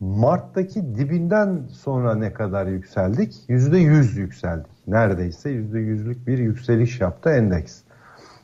Mart'taki 0.01 0.97
dibinden 0.97 1.63
sonra 1.73 2.15
ne 2.15 2.33
kadar 2.33 2.67
yükseldik? 2.67 3.35
Yüzde 3.49 3.79
100 3.79 4.17
yükseldik. 4.17 4.73
Neredeyse 4.87 5.51
yüzde 5.51 5.79
yüzlük 5.79 6.27
bir 6.27 6.39
yükseliş 6.39 7.01
yaptı 7.01 7.31
endeks. 7.31 7.81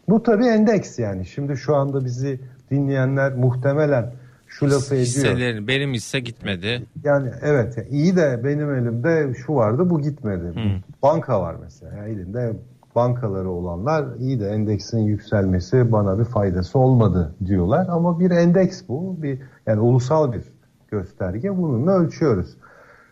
Bu 0.08 0.22
tabii 0.22 0.46
endeks 0.46 0.98
yani. 0.98 1.26
Şimdi 1.26 1.56
şu 1.56 1.76
anda 1.76 2.04
bizi 2.04 2.40
dinleyenler 2.70 3.34
muhtemelen 3.34 4.12
şu 4.46 4.70
lafı 4.70 4.94
ediyor. 4.94 5.06
Hisselerin 5.06 5.68
benim 5.68 5.92
hisse 5.92 6.20
gitmedi. 6.20 6.82
Yani 7.04 7.30
evet 7.42 7.86
iyi 7.90 8.16
de 8.16 8.40
benim 8.44 8.74
elimde 8.74 9.34
şu 9.34 9.54
vardı 9.54 9.90
bu 9.90 10.00
gitmedi. 10.00 10.44
Hı. 10.44 10.82
Banka 11.02 11.40
var 11.40 11.56
mesela 11.62 11.96
Yani 11.96 12.10
elinde 12.10 12.52
bankaları 12.94 13.50
olanlar 13.50 14.06
iyi 14.18 14.40
de 14.40 14.48
endeksin 14.48 14.98
yükselmesi 14.98 15.92
bana 15.92 16.18
bir 16.18 16.24
faydası 16.24 16.78
olmadı 16.78 17.34
diyorlar 17.46 17.86
ama 17.90 18.20
bir 18.20 18.30
endeks 18.30 18.82
bu 18.88 19.22
bir 19.22 19.38
yani 19.66 19.80
ulusal 19.80 20.32
bir 20.32 20.42
gösterge 20.88 21.56
bununla 21.56 21.92
ölçüyoruz. 21.92 22.56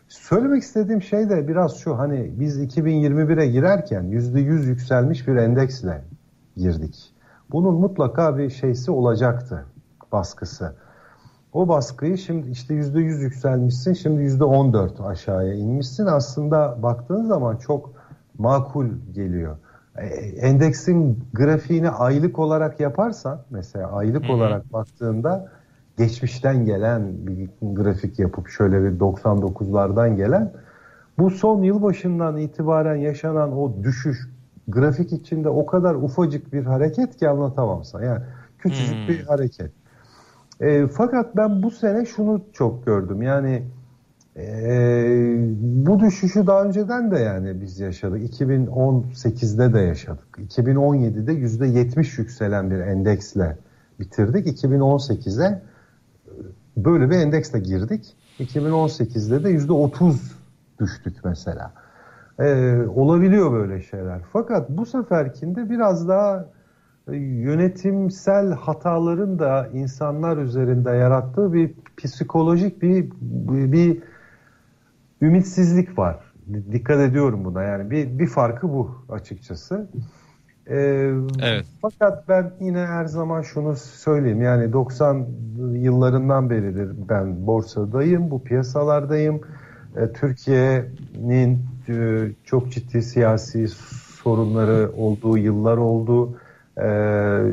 Söylemek 0.08 0.62
istediğim 0.62 1.02
şey 1.02 1.30
de 1.30 1.48
biraz 1.48 1.76
şu 1.76 1.98
hani 1.98 2.32
biz 2.40 2.62
2021'e 2.62 3.46
girerken 3.46 4.04
%100 4.04 4.66
yükselmiş 4.66 5.28
bir 5.28 5.36
endeksle 5.36 6.04
girdik. 6.56 7.14
Bunun 7.50 7.74
mutlaka 7.74 8.38
bir 8.38 8.50
şeysi 8.50 8.90
olacaktı 8.90 9.64
baskısı. 10.12 10.74
O 11.52 11.68
baskıyı 11.68 12.18
şimdi 12.18 12.50
işte 12.50 12.74
yüzde 12.74 13.00
yüz 13.00 13.22
yükselmişsin, 13.22 13.92
şimdi 13.92 14.22
yüzde 14.22 14.44
on 14.44 14.72
dört 14.72 15.00
aşağıya 15.00 15.54
inmişsin. 15.54 16.06
Aslında 16.06 16.82
baktığın 16.82 17.24
zaman 17.24 17.56
çok 17.56 17.92
makul 18.38 18.86
geliyor. 19.14 19.56
E, 19.96 20.06
Endeksin 20.46 21.24
grafiğini 21.34 21.90
aylık 21.90 22.38
olarak 22.38 22.80
yaparsan, 22.80 23.40
mesela 23.50 23.92
aylık 23.92 24.30
olarak 24.30 24.72
baktığında 24.72 25.48
geçmişten 25.98 26.64
gelen 26.64 27.26
bir 27.26 27.50
grafik 27.62 28.18
yapıp 28.18 28.48
şöyle 28.48 28.82
bir 28.82 29.00
99'lardan 29.00 30.16
gelen 30.16 30.52
bu 31.18 31.30
son 31.30 31.62
yılbaşından 31.62 32.36
itibaren 32.36 32.96
yaşanan 32.96 33.58
o 33.58 33.82
düşüş 33.84 34.28
grafik 34.68 35.12
içinde 35.12 35.48
o 35.48 35.66
kadar 35.66 35.94
ufacık 35.94 36.52
bir 36.52 36.64
hareket 36.64 37.16
ki 37.16 37.28
anlatamam 37.28 37.84
sana. 37.84 38.04
Yani 38.04 38.22
küçücük 38.58 38.94
Hmm. 38.94 39.08
bir 39.08 39.24
hareket. 39.24 39.70
E, 40.60 40.86
fakat 40.86 41.36
ben 41.36 41.62
bu 41.62 41.70
sene 41.70 42.04
şunu 42.04 42.42
çok 42.52 42.86
gördüm. 42.86 43.22
Yani 43.22 43.62
e, 44.36 44.44
bu 45.60 46.00
düşüşü 46.00 46.46
daha 46.46 46.64
önceden 46.64 47.10
de 47.10 47.18
yani 47.18 47.60
biz 47.60 47.80
yaşadık. 47.80 48.22
2018'de 48.22 49.72
de 49.74 49.78
yaşadık. 49.80 50.38
2017'de 50.38 51.32
%70 51.32 52.20
yükselen 52.20 52.70
bir 52.70 52.78
endeksle 52.78 53.56
bitirdik. 54.00 54.46
2018'e 54.64 55.62
böyle 56.76 57.10
bir 57.10 57.16
endeksle 57.16 57.58
girdik. 57.58 58.16
2018'de 58.38 59.44
de 59.44 59.50
%30 59.50 60.14
düştük 60.80 61.16
mesela. 61.24 61.72
Ee, 62.38 62.78
olabiliyor 62.94 63.52
böyle 63.52 63.82
şeyler. 63.82 64.20
Fakat 64.32 64.70
bu 64.70 64.86
seferkinde 64.86 65.70
biraz 65.70 66.08
daha 66.08 66.48
e, 67.08 67.16
yönetimsel 67.16 68.52
hataların 68.52 69.38
da 69.38 69.68
insanlar 69.72 70.36
üzerinde 70.36 70.90
yarattığı 70.90 71.52
bir 71.52 71.74
psikolojik 71.96 72.82
bir 72.82 73.10
bir, 73.20 73.72
bir 73.72 74.02
ümitsizlik 75.22 75.98
var. 75.98 76.32
Dikkat 76.72 77.00
ediyorum 77.00 77.44
buna 77.44 77.62
yani 77.62 77.90
bir 77.90 78.18
bir 78.18 78.26
farkı 78.26 78.68
bu 78.68 79.04
açıkçası. 79.08 79.90
Ee, 80.70 81.12
Evet. 81.42 81.66
Fakat 81.82 82.28
ben 82.28 82.50
yine 82.60 82.78
her 82.78 83.04
zaman 83.04 83.42
şunu 83.42 83.76
söyleyeyim 83.76 84.42
yani 84.42 84.72
90 84.72 85.26
yıllarından 85.72 86.50
beridir 86.50 86.90
ben 87.08 87.46
borsadayım, 87.46 88.30
bu 88.30 88.44
piyasalardayım. 88.44 89.40
Ee, 89.96 90.12
Türkiye'nin 90.12 91.66
e, 91.88 92.28
çok 92.44 92.72
ciddi 92.72 93.02
siyasi 93.02 93.68
sorunları 94.22 94.90
olduğu 94.96 95.38
yıllar 95.38 95.76
oldu. 95.76 96.36
Ee, 96.76 96.86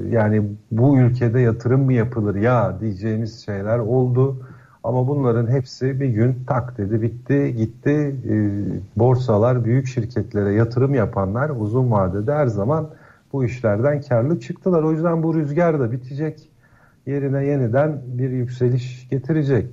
yani 0.10 0.44
bu 0.72 0.98
ülkede 0.98 1.40
yatırım 1.40 1.82
mı 1.86 1.94
yapılır 1.94 2.36
ya 2.36 2.80
diyeceğimiz 2.80 3.46
şeyler 3.46 3.80
oldu. 3.80 4.38
Ama 4.84 5.08
bunların 5.08 5.48
hepsi 5.48 6.02
bir 6.02 6.10
gün 6.10 6.44
tak 6.48 6.78
dedi 6.78 7.02
bitti 7.02 7.56
gitti. 7.58 8.16
Ee, 8.30 9.00
borsalar 9.00 9.66
büyük 9.66 9.88
şirketlere 9.88 10.54
yatırım 10.54 10.94
yapanlar 10.94 11.50
uzun 11.50 11.92
vadede 11.92 12.34
her 12.34 12.48
zaman 12.48 12.90
bu 13.34 13.46
işlerden 13.46 14.02
karlı 14.02 14.40
çıktılar. 14.40 14.84
O 14.84 14.92
yüzden 14.92 15.24
bu 15.24 15.36
rüzgar 15.36 15.80
da 15.80 15.92
bitecek. 15.92 16.40
Yerine 17.08 17.46
yeniden 17.46 18.02
bir 18.06 18.30
yükseliş 18.30 19.08
getirecek. 19.10 19.66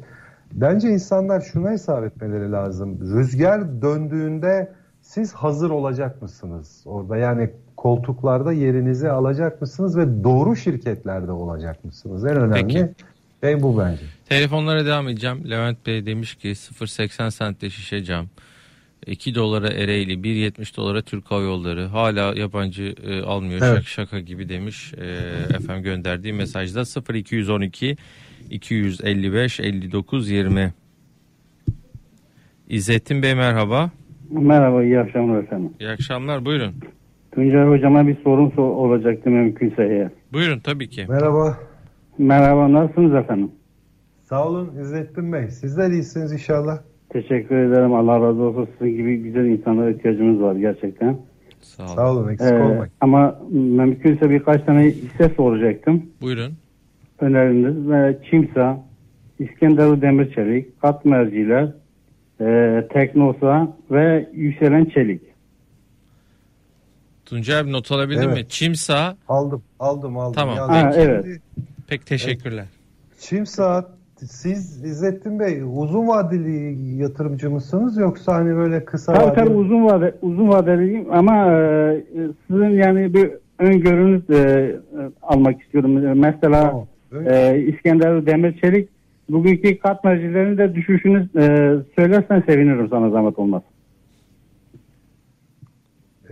Bence 0.52 0.88
insanlar 0.88 1.40
şuna 1.40 1.70
hesap 1.70 2.04
etmeleri 2.04 2.52
lazım. 2.52 2.98
Rüzgar 3.00 3.82
döndüğünde 3.82 4.72
siz 5.00 5.32
hazır 5.32 5.70
olacak 5.70 6.22
mısınız? 6.22 6.82
Orada 6.84 7.16
yani 7.16 7.50
koltuklarda 7.76 8.52
yerinizi 8.52 9.10
alacak 9.10 9.60
mısınız 9.60 9.96
ve 9.96 10.24
doğru 10.24 10.56
şirketlerde 10.56 11.32
olacak 11.32 11.84
mısınız? 11.84 12.24
En 12.24 12.36
önemli 12.36 12.66
Peki. 12.66 12.94
şey 13.42 13.62
bu 13.62 13.78
bence. 13.78 14.02
Telefonlara 14.28 14.86
devam 14.86 15.08
edeceğim. 15.08 15.50
Levent 15.50 15.86
Bey 15.86 16.06
demiş 16.06 16.34
ki 16.34 16.48
0.80 16.48 17.30
sentte 17.30 17.70
şişe 17.70 18.04
cam. 18.04 18.26
2 19.08 19.34
dolara 19.34 19.68
Ereğli, 19.68 20.12
1.70 20.12 20.76
dolara 20.76 21.02
Türk 21.02 21.30
Hava 21.30 21.42
Yolları. 21.42 21.84
Hala 21.84 22.38
yabancı 22.38 22.94
e, 23.06 23.20
almıyor 23.22 23.60
Evet. 23.64 23.74
şaka, 23.74 23.82
şaka 23.82 24.20
gibi 24.20 24.48
demiş 24.48 24.94
e, 24.94 25.04
efendim 25.56 25.82
gönderdiği 25.82 26.32
mesajda 26.32 27.14
0212 27.14 27.96
255 28.50 29.60
59 29.60 30.30
20. 30.30 30.72
İzzettin 32.68 33.22
Bey 33.22 33.34
merhaba. 33.34 33.90
Merhaba, 34.30 34.84
iyi 34.84 34.98
akşamlar 34.98 35.42
efendim. 35.42 35.70
İyi 35.80 35.88
akşamlar 35.90 36.44
buyurun. 36.44 36.74
Tuncay 37.34 37.68
hocama 37.68 38.06
bir 38.08 38.16
sorum 38.24 38.48
so- 38.48 38.60
olacaktı 38.60 39.30
mümkünse 39.30 39.82
eğer. 39.82 40.10
Buyurun 40.32 40.58
tabii 40.58 40.88
ki. 40.88 41.06
Merhaba. 41.08 41.58
Merhaba, 42.18 42.72
nasılsınız 42.72 43.14
efendim? 43.14 43.50
Sağ 44.22 44.48
olun 44.48 44.72
İzzettin 44.80 45.32
Bey. 45.32 45.48
Sizler 45.48 45.90
iyisiniz 45.90 46.32
inşallah. 46.32 46.78
Teşekkür 47.12 47.56
ederim. 47.56 47.94
Allah 47.94 48.20
razı 48.20 48.42
olsun. 48.42 48.68
Sizin 48.78 48.96
gibi 48.96 49.16
güzel 49.22 49.44
insanlara 49.44 49.90
ihtiyacımız 49.90 50.42
var 50.42 50.54
gerçekten. 50.56 51.18
Sağ 51.60 51.82
olun. 51.84 51.94
Sağ 51.96 52.12
olun 52.12 52.28
eksik 52.32 52.52
Ee, 52.52 52.54
olmayın. 52.54 52.90
ama 53.00 53.38
mümkünse 53.50 54.30
birkaç 54.30 54.64
tane 54.64 54.82
hisse 54.84 55.28
soracaktım. 55.36 56.06
Buyurun. 56.20 56.52
Öneriniz 57.20 57.90
ve 57.90 58.18
Çimsa, 58.30 58.84
İskenderun 59.38 60.02
Demirçelik, 60.02 60.80
Kat 60.80 61.04
Merciler, 61.04 61.72
e, 62.40 62.88
Teknosa 62.92 63.76
ve 63.90 64.28
Yükselen 64.34 64.84
Çelik. 64.84 65.22
Tuncay 67.26 67.58
abi 67.60 67.72
not 67.72 67.92
alabildin 67.92 68.22
Evet. 68.22 68.36
mi? 68.36 68.48
Çimsa 68.48 69.16
Aldım 69.28 69.62
aldım 69.80 70.18
aldım. 70.18 70.32
Tamam. 70.34 70.56
Yazdım. 70.56 70.74
Ha, 70.74 70.92
evet. 70.96 71.26
pek 71.88 72.06
teşekkürler. 72.06 72.64
Çim 73.20 73.46
saat 73.46 73.90
siz 74.26 74.84
İzzettin 74.84 75.40
Bey 75.40 75.62
uzun 75.76 76.08
vadeli 76.08 76.78
yatırımcı 77.02 77.50
mısınız 77.50 77.96
yoksa 77.96 78.34
hani 78.34 78.56
böyle 78.56 78.84
kısa 78.84 79.12
Tabii 79.14 79.24
vadeli? 79.24 79.34
tabii 79.44 79.54
uzun 79.56 79.84
vade 79.84 80.14
uzun 80.22 80.48
vadeliyim 80.48 81.06
ama 81.12 81.52
e, 81.52 82.02
sizin 82.46 82.70
yani 82.70 83.14
bir 83.14 83.30
öngörünüz 83.58 84.30
e, 84.30 84.34
e, 84.34 84.78
almak 85.22 85.62
istiyorum. 85.62 86.06
E, 86.06 86.14
Mesela 86.14 86.60
Tamam. 86.70 86.86
E, 87.26 87.58
İskender 87.58 88.26
Demirçelik 88.26 88.88
bugünkü 89.30 89.78
kat 89.78 90.04
mercilerinin 90.04 90.58
de 90.58 90.74
düşüşünü 90.74 91.28
e, 91.38 91.74
söylersen 91.96 92.42
sevinirim 92.46 92.88
sana 92.88 93.10
zahmet 93.10 93.38
olmaz. 93.38 93.62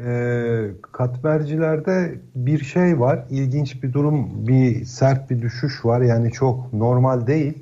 Ee, 0.06 0.70
katmercilerde 0.92 2.14
bir 2.34 2.58
şey 2.58 3.00
var. 3.00 3.24
ilginç 3.30 3.82
bir 3.82 3.92
durum, 3.92 4.30
bir 4.48 4.84
sert 4.84 5.30
bir 5.30 5.42
düşüş 5.42 5.84
var. 5.84 6.00
Yani 6.00 6.32
çok 6.32 6.72
normal 6.72 7.26
değil. 7.26 7.58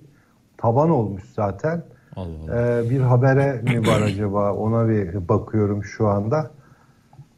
Taban 0.57 0.91
olmuş 0.91 1.23
zaten. 1.37 1.83
Allah 2.17 2.29
Allah. 2.53 2.83
Ee, 2.83 2.91
bir 2.91 3.01
habere 3.01 3.63
mi 3.63 3.87
var 3.87 4.03
acaba? 4.07 4.53
Ona 4.53 4.89
bir 4.89 5.29
bakıyorum 5.29 5.85
şu 5.85 6.09
anda. 6.09 6.51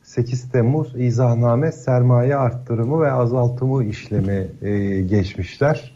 8 0.02 0.50
Temmuz 0.50 0.94
izahname 0.96 1.72
sermaye 1.72 2.36
arttırımı 2.36 3.02
ve 3.02 3.12
azaltımı 3.12 3.84
işlemi 3.84 4.48
e, 4.62 5.00
geçmişler. 5.00 5.94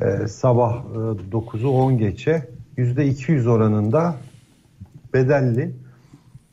E, 0.00 0.26
sabah 0.28 0.84
e, 0.84 0.96
9'u 1.32 1.68
10 1.68 1.98
geçe 1.98 2.48
%200 2.78 3.48
oranında 3.48 4.14
bedelli 5.14 5.74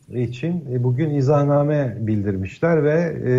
için 0.09 0.65
e, 0.71 0.83
bugün 0.83 1.09
izahname 1.09 1.97
bildirmişler 1.99 2.83
ve 2.83 3.15
e, 3.25 3.33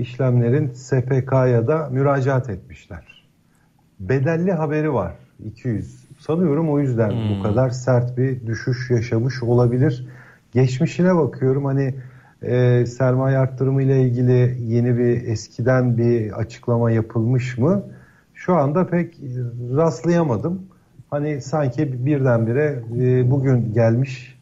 işlemlerin 0.00 0.72
SPK'ya 0.72 1.66
da 1.66 1.88
müracaat 1.92 2.50
etmişler. 2.50 3.04
Bedelli 4.00 4.52
haberi 4.52 4.92
var 4.94 5.12
200. 5.44 6.08
Sanıyorum 6.18 6.70
o 6.70 6.80
yüzden 6.80 7.10
Hmm. 7.10 7.38
bu 7.38 7.42
kadar 7.42 7.70
sert 7.70 8.18
bir 8.18 8.46
düşüş 8.46 8.90
yaşamış 8.90 9.42
olabilir. 9.42 10.08
Geçmişine 10.52 11.16
bakıyorum 11.16 11.64
hani 11.64 11.94
e, 12.42 12.86
sermaye 12.86 13.38
arttırımı 13.38 13.82
ile 13.82 14.02
ilgili 14.02 14.56
yeni 14.66 14.98
bir 14.98 15.26
eskiden 15.28 15.98
bir 15.98 16.32
açıklama 16.40 16.90
yapılmış 16.90 17.58
mı? 17.58 17.82
Şu 18.34 18.54
anda 18.54 18.86
pek 18.86 19.20
rastlayamadım. 19.76 20.62
Hani 21.10 21.40
sanki 21.42 22.06
birdenbire 22.06 22.82
e, 23.00 23.30
bugün 23.30 23.72
gelmiş 23.74 24.38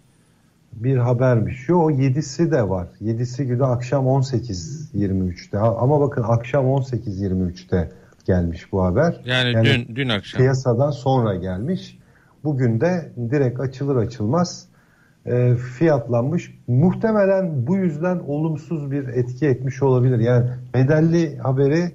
bir 0.72 0.96
habermiş. 0.96 1.68
Yo 1.68 1.90
7'si 1.90 2.50
de 2.50 2.68
var. 2.68 2.86
7'si 3.02 3.44
günü 3.44 3.64
akşam 3.64 4.04
18.23'te. 4.04 5.58
Ha, 5.58 5.76
Ama 5.78 6.00
bakın 6.00 6.22
akşam 6.28 6.64
18.23'te 6.64 7.90
gelmiş 8.26 8.72
bu 8.72 8.84
haber. 8.84 9.20
Yani, 9.24 9.52
yani 9.52 9.66
dün 9.66 9.96
dün 9.96 10.08
akşam. 10.08 10.38
Piyasadan 10.38 10.90
sonra 10.90 11.34
gelmiş. 11.34 11.98
Bugün 12.44 12.80
de 12.80 13.12
direkt 13.30 13.60
açılır 13.60 13.96
açılmaz 13.96 14.68
e, 15.26 15.54
fiyatlanmış. 15.54 16.58
Muhtemelen 16.66 17.66
bu 17.66 17.76
yüzden 17.76 18.18
olumsuz 18.18 18.90
bir 18.90 19.08
etki 19.08 19.46
etmiş 19.46 19.82
olabilir. 19.82 20.18
Yani 20.18 20.50
bedelli 20.74 21.38
haberi 21.38 21.92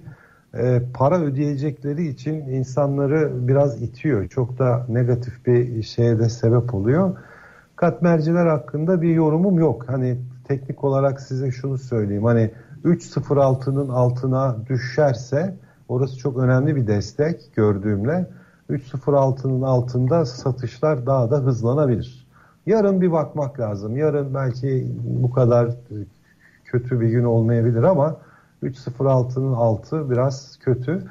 e, 0.54 0.82
para 0.94 1.20
ödeyecekleri 1.22 2.08
için 2.08 2.34
insanları 2.34 3.48
biraz 3.48 3.82
itiyor. 3.82 4.28
Çok 4.28 4.60
da 4.60 4.86
negatif 4.90 5.46
bir 5.46 5.84
şeye 5.84 6.20
de 6.20 6.30
sebep 6.30 6.74
oluyor. 6.74 7.18
Katmerciler 7.76 8.46
hakkında 8.46 9.02
bir 9.02 9.10
yorumum 9.10 9.60
yok. 9.60 9.86
Hani 9.88 10.18
teknik 10.48 10.84
olarak 10.84 11.22
size 11.22 11.52
şunu 11.52 11.78
söyleyeyim. 11.78 12.24
Hani 12.24 12.52
3.06'nın 12.86 13.90
altına 13.90 14.58
düşerse 14.70 15.56
orası 15.92 16.18
çok 16.18 16.38
önemli 16.38 16.76
bir 16.76 16.88
destek 16.88 17.56
gördüğümle 17.56 18.30
3.06'nın 18.70 19.62
altında 19.62 20.26
satışlar 20.26 21.06
daha 21.06 21.32
da 21.32 21.38
hızlanabilir. 21.38 22.28
Yarın 22.66 23.02
bir 23.02 23.12
bakmak 23.12 23.60
lazım. 23.60 23.98
Yarın 23.98 24.34
belki 24.34 24.88
bu 25.04 25.32
kadar 25.32 25.70
kötü 26.66 27.02
bir 27.02 27.10
gün 27.10 27.24
olmayabilir 27.24 27.84
ama 27.84 28.18
3.06'nın 28.64 29.54
altı 29.54 30.10
biraz 30.10 30.60
kötü. 30.60 31.04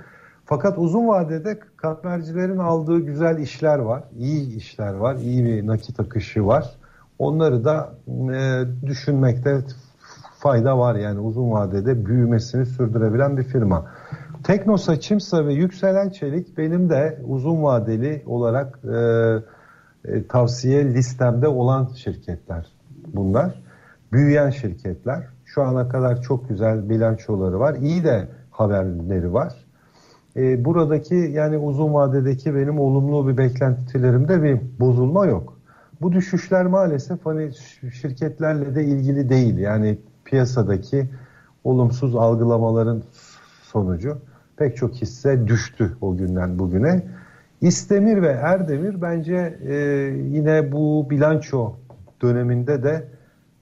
Fakat 0.45 0.79
uzun 0.79 1.09
vadede 1.09 1.61
katmercilerin 1.77 2.59
aldığı 2.59 2.99
güzel 2.99 3.39
işler 3.39 3.79
var. 3.79 4.05
iyi 4.19 4.57
işler 4.57 4.95
var. 4.95 5.17
iyi 5.17 5.45
bir 5.45 5.67
nakit 5.67 6.01
akışı 6.01 6.47
var. 6.47 6.77
Onları 7.19 7.65
da 7.65 7.93
e, 8.09 8.65
düşünmekte 8.87 9.61
fayda 10.39 10.79
var 10.79 10.95
yani 10.95 11.21
uzun 11.21 11.51
vadede 11.51 12.07
büyümesini 12.07 12.67
sürdürebilen 12.67 13.37
bir 13.37 13.43
firma. 13.43 13.87
Teknosa, 14.45 15.01
Çimsa 15.01 15.47
ve 15.47 15.55
Yükselen 15.55 16.11
Çelik 16.11 16.59
benim 16.59 16.91
de 16.91 17.21
uzun 17.27 17.63
vadeli 17.63 18.23
olarak 18.27 18.79
e, 18.85 18.99
e, 20.05 20.27
tavsiye 20.27 20.95
listemde 20.95 21.49
olan 21.49 21.89
şirketler 21.97 22.67
bunlar. 23.15 23.63
Büyüyen 24.13 24.51
şirketler. 24.51 25.27
Şu 25.45 25.63
ana 25.63 25.89
kadar 25.89 26.23
çok 26.23 26.49
güzel 26.49 26.89
bilançoları 26.89 27.61
var. 27.61 27.75
İyi 27.75 28.05
de 28.05 28.29
haberleri 28.51 29.33
var. 29.33 29.55
E, 30.37 30.65
buradaki 30.65 31.15
yani 31.15 31.59
uzun 31.59 31.95
vadedeki 31.95 32.55
benim 32.55 32.81
olumlu 32.81 33.29
bir 33.29 33.37
beklentilerimde 33.37 34.43
bir 34.43 34.61
bozulma 34.81 35.27
yok. 35.27 35.59
Bu 36.01 36.13
düşüşler 36.13 36.67
maalesef 36.67 37.27
hani 37.27 37.51
şirketlerle 37.93 38.75
de 38.75 38.85
ilgili 38.85 39.29
değil. 39.29 39.59
Yani 39.59 39.99
piyasadaki 40.25 41.11
olumsuz 41.65 42.17
algılamaların 42.17 43.03
sonucu 43.63 44.19
pek 44.61 44.77
çok 44.77 44.95
hisse 44.95 45.47
düştü 45.47 45.97
o 46.01 46.17
günden 46.17 46.59
bugüne. 46.59 47.03
İstemir 47.61 48.23
ve 48.23 48.29
Erdemir 48.29 49.03
bence 49.03 49.59
e, 49.63 49.75
yine 50.29 50.73
bu 50.73 51.11
bilanço 51.11 51.77
döneminde 52.23 52.83
de 52.83 53.09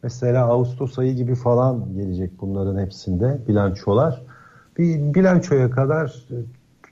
mesela 0.03 0.47
Ağustos 0.47 0.99
ayı 0.99 1.15
gibi 1.15 1.35
falan 1.35 1.95
gelecek 1.95 2.31
bunların 2.41 2.83
hepsinde 2.85 3.39
bilançolar. 3.49 4.23
Bir 4.79 5.15
bilançoya 5.15 5.71
kadar 5.71 6.27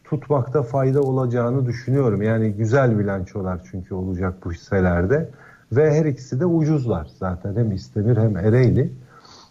tutmakta 0.04 0.62
fayda 0.62 1.02
olacağını 1.02 1.66
düşünüyorum. 1.66 2.22
Yani 2.22 2.52
güzel 2.52 2.98
bilançolar 2.98 3.60
çünkü 3.70 3.94
olacak 3.94 4.34
bu 4.44 4.52
hisselerde. 4.52 5.30
Ve 5.72 5.94
her 5.94 6.04
ikisi 6.04 6.40
de 6.40 6.46
ucuzlar 6.46 7.10
zaten 7.18 7.56
hem 7.56 7.72
İstemir 7.72 8.16
hem 8.16 8.36
Ereğli. 8.36 8.92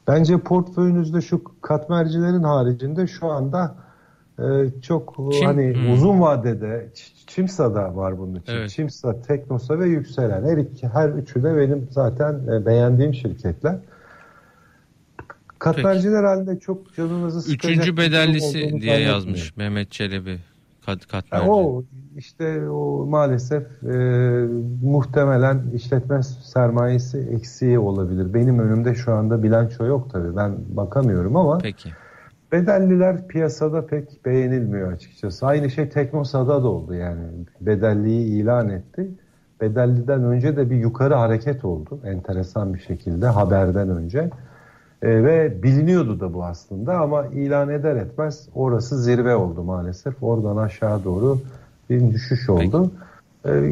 Bence 0.08 0.38
portföyünüzde 0.38 1.22
şu 1.22 1.42
katmercilerin 1.62 2.44
haricinde 2.44 3.08
şu 3.08 3.28
anda 3.28 3.76
e, 3.82 3.85
çok 4.82 5.16
Çim, 5.32 5.46
hani 5.46 5.74
hmm. 5.74 5.94
uzun 5.94 6.22
vadede 6.22 6.90
Çimsa'da 7.28 7.96
var 7.96 8.20
bunun 8.20 8.36
için. 8.36 8.54
Evet. 8.54 8.70
Çimsa, 8.70 9.22
Teknosa 9.22 9.80
ve 9.80 9.88
Yükselen. 9.88 10.44
Her, 10.44 10.58
iki, 10.58 10.88
her 10.88 11.10
üçü 11.10 11.44
de 11.44 11.58
benim 11.58 11.88
zaten 11.92 12.34
e, 12.34 12.66
beğendiğim 12.66 13.14
şirketler. 13.14 13.76
Katmerciler 15.60 16.24
halinde 16.24 16.60
çok 16.60 16.96
canınızı 16.96 17.42
sıkacak. 17.42 17.72
Üçüncü 17.72 17.98
bedellisi 17.98 18.82
diye 18.82 19.00
yazmış 19.00 19.58
Mehmet 19.58 19.92
Çelebi. 19.92 20.40
Kat, 20.86 21.08
katmerci. 21.08 21.50
o 21.50 21.84
işte 22.18 22.70
o 22.70 23.06
maalesef 23.06 23.84
e, 23.84 23.98
muhtemelen 24.84 25.64
işletme 25.74 26.24
sermayesi 26.24 27.18
eksiği 27.18 27.80
olabilir. 27.80 28.34
Benim 28.34 28.60
önümde 28.60 28.96
şu 28.96 29.14
anda 29.14 29.44
bilanço 29.44 29.86
yok 29.86 30.10
tabii. 30.12 30.36
Ben 30.36 30.56
bakamıyorum 30.70 31.36
ama 31.36 31.58
Peki. 31.58 31.90
Bedelliler 32.52 33.28
piyasada 33.28 33.86
pek 33.86 34.26
beğenilmiyor 34.26 34.92
açıkçası. 34.92 35.46
Aynı 35.46 35.70
şey 35.70 35.90
Teknosa'da 35.90 36.64
da 36.64 36.68
oldu 36.68 36.94
yani. 36.94 37.24
Bedelliyi 37.62 38.28
ilan 38.28 38.70
etti. 38.70 39.10
Bedelliden 39.62 40.24
önce 40.24 40.58
de 40.58 40.70
bir 40.70 40.76
yukarı 40.76 41.14
hareket 41.14 41.66
oldu. 41.66 42.00
Enteresan 42.06 42.74
bir 42.74 42.80
şekilde 42.80 43.28
haberden 43.28 43.90
önce. 43.90 44.30
E, 45.02 45.24
ve 45.24 45.64
biliniyordu 45.64 46.20
da 46.20 46.34
bu 46.34 46.46
aslında 46.46 46.98
ama 46.98 47.26
ilan 47.26 47.70
eder 47.70 47.96
etmez 47.96 48.50
orası 48.56 49.02
zirve 49.02 49.36
oldu 49.36 49.64
maalesef. 49.64 50.24
Oradan 50.24 50.58
aşağı 50.58 51.04
doğru 51.04 51.40
bir 51.90 52.12
düşüş 52.12 52.50
oldu. 52.50 52.86
E, 52.86 53.15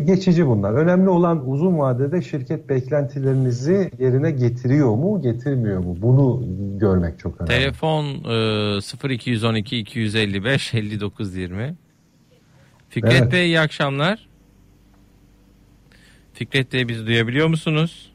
geçici 0.05 0.47
bunlar. 0.47 0.73
Önemli 0.73 1.09
olan 1.09 1.49
uzun 1.49 1.79
vadede 1.79 2.21
şirket 2.21 2.69
beklentilerinizi 2.69 3.91
yerine 3.99 4.31
getiriyor 4.31 4.95
mu, 4.95 5.21
getirmiyor 5.21 5.79
mu? 5.79 5.97
Bunu 6.01 6.43
görmek 6.79 7.19
çok 7.19 7.41
önemli. 7.41 7.59
Telefon 7.59 8.05
e, 9.09 9.13
0212 9.13 9.77
255 9.77 10.73
5920. 10.73 11.75
Fikret 12.89 13.21
evet. 13.21 13.31
Bey 13.31 13.45
iyi 13.45 13.59
akşamlar. 13.59 14.27
Fikret 16.33 16.73
Bey 16.73 16.87
bizi 16.87 17.07
duyabiliyor 17.07 17.47
musunuz? 17.47 18.11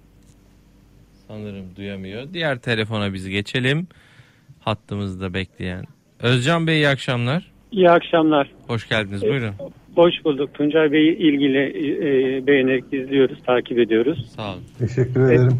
Sanırım 1.28 1.76
duyamıyor. 1.76 2.32
Diğer 2.32 2.58
telefona 2.58 3.14
biz 3.14 3.28
geçelim. 3.28 3.88
Hattımızda 4.60 5.34
bekleyen. 5.34 5.84
Özcan 6.20 6.66
Bey 6.66 6.76
iyi 6.76 6.88
akşamlar. 6.88 7.50
İyi 7.72 7.90
akşamlar. 7.90 8.52
Hoş 8.66 8.88
geldiniz 8.88 9.22
buyurun. 9.22 9.54
Hoş 9.98 10.24
bulduk. 10.24 10.54
Tuncay 10.54 10.92
Bey'i 10.92 11.16
ilgili 11.16 11.58
e, 11.58 12.46
beğenerek 12.46 12.84
izliyoruz, 12.92 13.42
takip 13.42 13.78
ediyoruz. 13.78 14.32
Sağ 14.36 14.52
olun. 14.52 14.62
Teşekkür 14.78 15.20
ederim. 15.20 15.58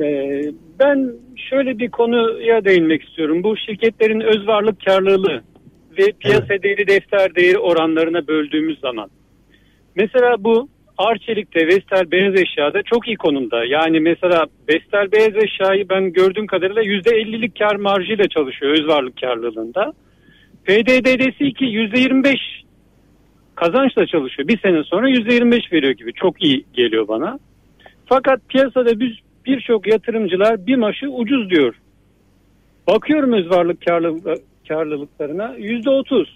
E, 0.00 0.04
e, 0.04 0.52
ben 0.78 1.12
şöyle 1.36 1.78
bir 1.78 1.90
konuya 1.90 2.64
değinmek 2.64 3.02
istiyorum. 3.02 3.42
Bu 3.42 3.56
şirketlerin 3.56 4.20
öz 4.20 4.46
varlık 4.46 4.84
karlılığı 4.84 5.42
ve 5.98 6.12
piyasa 6.20 6.46
evet. 6.50 6.62
değeri 6.62 6.86
defter 6.86 7.34
değeri 7.34 7.58
oranlarına 7.58 8.26
böldüğümüz 8.26 8.80
zaman. 8.80 9.10
Mesela 9.96 10.36
bu 10.38 10.68
Arçelik'te 10.98 11.66
Vestel 11.66 12.10
Beyaz 12.10 12.34
Eşya'da 12.34 12.82
çok 12.82 13.08
iyi 13.08 13.16
konumda. 13.16 13.64
Yani 13.64 14.00
mesela 14.00 14.46
Vestel 14.68 15.12
Beyaz 15.12 15.44
Eşya'yı 15.44 15.88
ben 15.88 16.12
gördüğüm 16.12 16.46
kadarıyla 16.46 16.82
%50'lik 16.82 17.58
kar 17.58 17.76
marjıyla 17.76 18.28
çalışıyor 18.28 18.72
öz 18.72 18.88
varlık 18.88 19.20
karlılığında. 19.20 19.92
PDD'si 20.64 21.44
2 21.44 21.64
%25 21.64 22.67
kazançla 23.60 24.06
çalışıyor. 24.06 24.48
Bir 24.48 24.58
sene 24.58 24.82
sonra 24.82 25.10
%25 25.10 25.72
veriyor 25.72 25.92
gibi. 25.92 26.12
Çok 26.12 26.44
iyi 26.44 26.64
geliyor 26.72 27.08
bana. 27.08 27.38
Fakat 28.06 28.48
piyasada 28.48 29.00
biz 29.00 29.12
birçok 29.46 29.86
yatırımcılar 29.86 30.66
bir 30.66 30.76
maşı 30.76 31.08
ucuz 31.08 31.50
diyor. 31.50 31.74
Bakıyorum 32.86 33.32
öz 33.32 33.50
varlık 33.50 33.86
karlılık, 33.86 34.38
karlılıklarına 34.68 35.56
%30. 35.58 36.26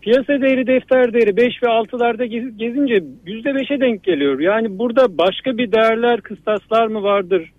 Piyasa 0.00 0.40
değeri 0.40 0.66
defter 0.66 1.12
değeri 1.12 1.36
5 1.36 1.62
ve 1.62 1.66
6'larda 1.66 2.24
gezince 2.56 3.02
%5'e 3.26 3.80
denk 3.80 4.04
geliyor. 4.04 4.40
Yani 4.40 4.78
burada 4.78 5.18
başka 5.18 5.58
bir 5.58 5.72
değerler 5.72 6.20
kıstaslar 6.20 6.86
mı 6.86 7.02
vardır? 7.02 7.52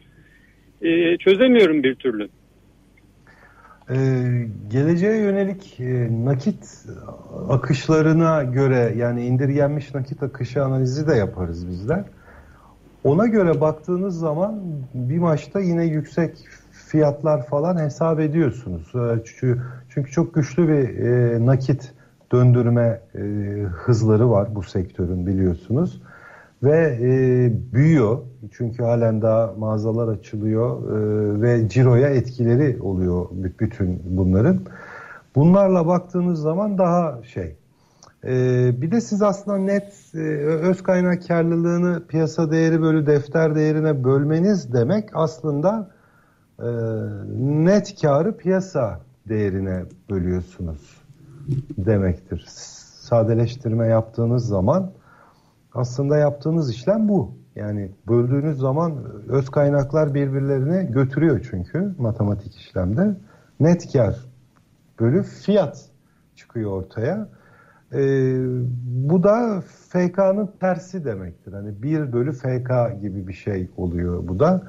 Ee, 0.81 1.17
çözemiyorum 1.17 1.83
bir 1.83 1.95
türlü. 1.95 2.29
Ee, 3.91 4.47
geleceğe 4.69 5.17
yönelik 5.17 5.79
e, 5.79 6.09
nakit 6.25 6.85
akışlarına 7.49 8.43
göre 8.43 8.93
yani 8.97 9.25
indirgenmiş 9.25 9.95
nakit 9.95 10.23
akışı 10.23 10.63
analizi 10.63 11.07
de 11.07 11.15
yaparız 11.15 11.67
bizler. 11.67 12.03
Ona 13.03 13.27
göre 13.27 13.61
baktığınız 13.61 14.19
zaman 14.19 14.61
bir 14.93 15.17
maçta 15.17 15.59
yine 15.59 15.85
yüksek 15.85 16.37
fiyatlar 16.71 17.45
falan 17.45 17.77
hesap 17.77 18.19
ediyorsunuz. 18.19 18.91
Ee, 18.95 19.23
çünkü, 19.25 19.61
çünkü 19.89 20.11
çok 20.11 20.33
güçlü 20.33 20.67
bir 20.67 20.99
e, 20.99 21.45
nakit 21.45 21.93
döndürme 22.31 23.01
e, 23.15 23.19
hızları 23.73 24.29
var 24.29 24.55
bu 24.55 24.63
sektörün 24.63 25.27
biliyorsunuz. 25.27 26.01
Ve 26.63 26.97
e, 27.01 27.73
büyüyor 27.73 28.17
çünkü 28.51 28.83
halen 28.83 29.21
daha 29.21 29.53
mağazalar 29.57 30.07
açılıyor 30.07 30.91
e, 30.91 31.41
ve 31.41 31.69
ciroya 31.69 32.09
etkileri 32.09 32.81
oluyor 32.81 33.25
bütün 33.31 34.01
bunların. 34.05 34.59
Bunlarla 35.35 35.87
baktığınız 35.87 36.39
zaman 36.39 36.77
daha 36.77 37.23
şey. 37.23 37.55
E, 38.23 38.31
bir 38.81 38.91
de 38.91 39.01
siz 39.01 39.21
aslında 39.21 39.57
net 39.57 39.93
e, 40.13 40.17
öz 40.45 40.83
kaynak 40.83 41.27
karlılığını 41.27 42.07
piyasa 42.07 42.51
değeri 42.51 42.81
bölü 42.81 43.05
defter 43.05 43.55
değerine 43.55 44.03
bölmeniz 44.03 44.73
demek 44.73 45.09
aslında 45.13 45.91
e, 46.59 46.69
net 47.39 48.01
karı 48.01 48.37
piyasa 48.37 48.99
değerine 49.29 49.83
bölüyorsunuz 50.09 51.01
demektir. 51.77 52.45
Sadeleştirme 52.99 53.87
yaptığınız 53.87 54.47
zaman 54.47 54.91
aslında 55.73 56.17
yaptığınız 56.17 56.71
işlem 56.71 57.09
bu. 57.09 57.35
Yani 57.55 57.91
böldüğünüz 58.07 58.57
zaman 58.57 58.93
öz 59.27 59.49
kaynaklar 59.49 60.13
birbirlerine 60.13 60.83
götürüyor 60.83 61.47
çünkü 61.51 61.95
matematik 61.97 62.55
işlemde. 62.55 63.15
Net 63.59 63.93
kar 63.93 64.25
bölü 64.99 65.23
fiyat 65.23 65.85
çıkıyor 66.35 66.71
ortaya. 66.71 67.29
Ee, 67.93 67.97
bu 68.85 69.23
da 69.23 69.61
FK'nın 69.89 70.49
tersi 70.59 71.05
demektir. 71.05 71.53
Hani 71.53 71.83
1 71.83 72.13
bölü 72.13 72.31
FK 72.31 73.01
gibi 73.01 73.27
bir 73.27 73.33
şey 73.33 73.69
oluyor 73.77 74.27
bu 74.27 74.39
da. 74.39 74.61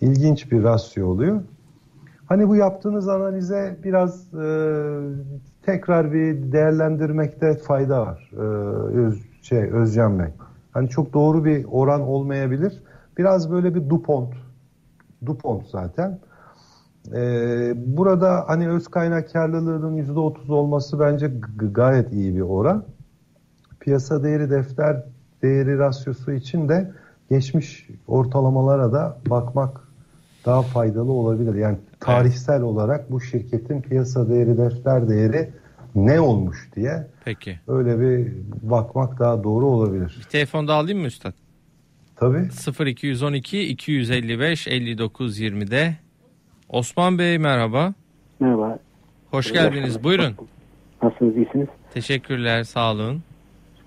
İlginç 0.00 0.52
bir 0.52 0.62
rasyo 0.62 1.06
oluyor. 1.06 1.40
Hani 2.26 2.48
bu 2.48 2.56
yaptığınız 2.56 3.08
analize 3.08 3.76
biraz 3.84 4.34
e, 4.34 4.46
tekrar 5.62 6.12
bir 6.12 6.52
değerlendirmekte 6.52 7.54
fayda 7.54 8.00
var. 8.00 8.30
E, 8.32 8.40
Öz, 8.98 9.22
şey 9.42 9.58
Özcan 9.58 10.18
Bey. 10.18 10.28
Hani 10.72 10.88
çok 10.88 11.12
doğru 11.12 11.44
bir 11.44 11.64
oran 11.70 12.00
olmayabilir. 12.00 12.82
Biraz 13.18 13.50
böyle 13.52 13.74
bir 13.74 13.90
DuPont. 13.90 14.34
DuPont 15.26 15.66
zaten. 15.66 16.18
E, 17.14 17.72
burada 17.96 18.44
hani 18.46 18.68
öz 18.68 18.88
kaynak 18.88 19.32
karlılığının 19.32 19.96
%30 19.96 20.52
olması 20.52 21.00
bence 21.00 21.32
gayet 21.72 22.12
iyi 22.12 22.36
bir 22.36 22.40
oran. 22.40 22.84
Piyasa 23.80 24.22
değeri 24.22 24.50
defter 24.50 25.02
değeri 25.42 25.78
rasyosu 25.78 26.32
için 26.32 26.68
de 26.68 26.92
geçmiş 27.30 27.88
ortalamalara 28.06 28.92
da 28.92 29.18
bakmak 29.30 29.80
daha 30.46 30.62
faydalı 30.62 31.12
olabilir. 31.12 31.54
Yani 31.54 31.78
tarihsel 32.00 32.62
olarak 32.62 33.10
bu 33.10 33.20
şirketin 33.20 33.82
piyasa 33.82 34.28
değeri, 34.28 34.58
defter 34.58 35.08
değeri 35.08 35.50
ne 35.94 36.20
olmuş 36.20 36.68
diye 36.76 37.06
Peki. 37.24 37.58
öyle 37.68 38.00
bir 38.00 38.32
bakmak 38.62 39.18
daha 39.18 39.44
doğru 39.44 39.66
olabilir. 39.66 40.16
Bir 40.20 40.24
telefon 40.24 40.68
da 40.68 40.74
alayım 40.74 41.00
mı 41.00 41.06
Üstad? 41.06 41.32
Tabii. 42.16 42.48
0212 42.90 43.68
255 43.68 44.68
59 44.68 45.40
20'de. 45.40 45.96
Osman 46.68 47.18
Bey 47.18 47.38
merhaba. 47.38 47.94
Merhaba. 48.40 48.78
Hoş 49.30 49.52
geldiniz. 49.52 50.04
Buyurun. 50.04 50.34
Nasılsınız? 51.02 51.36
iyisiniz? 51.36 51.68
Teşekkürler. 51.94 52.64
Sağ 52.64 52.92
olun. 52.92 53.22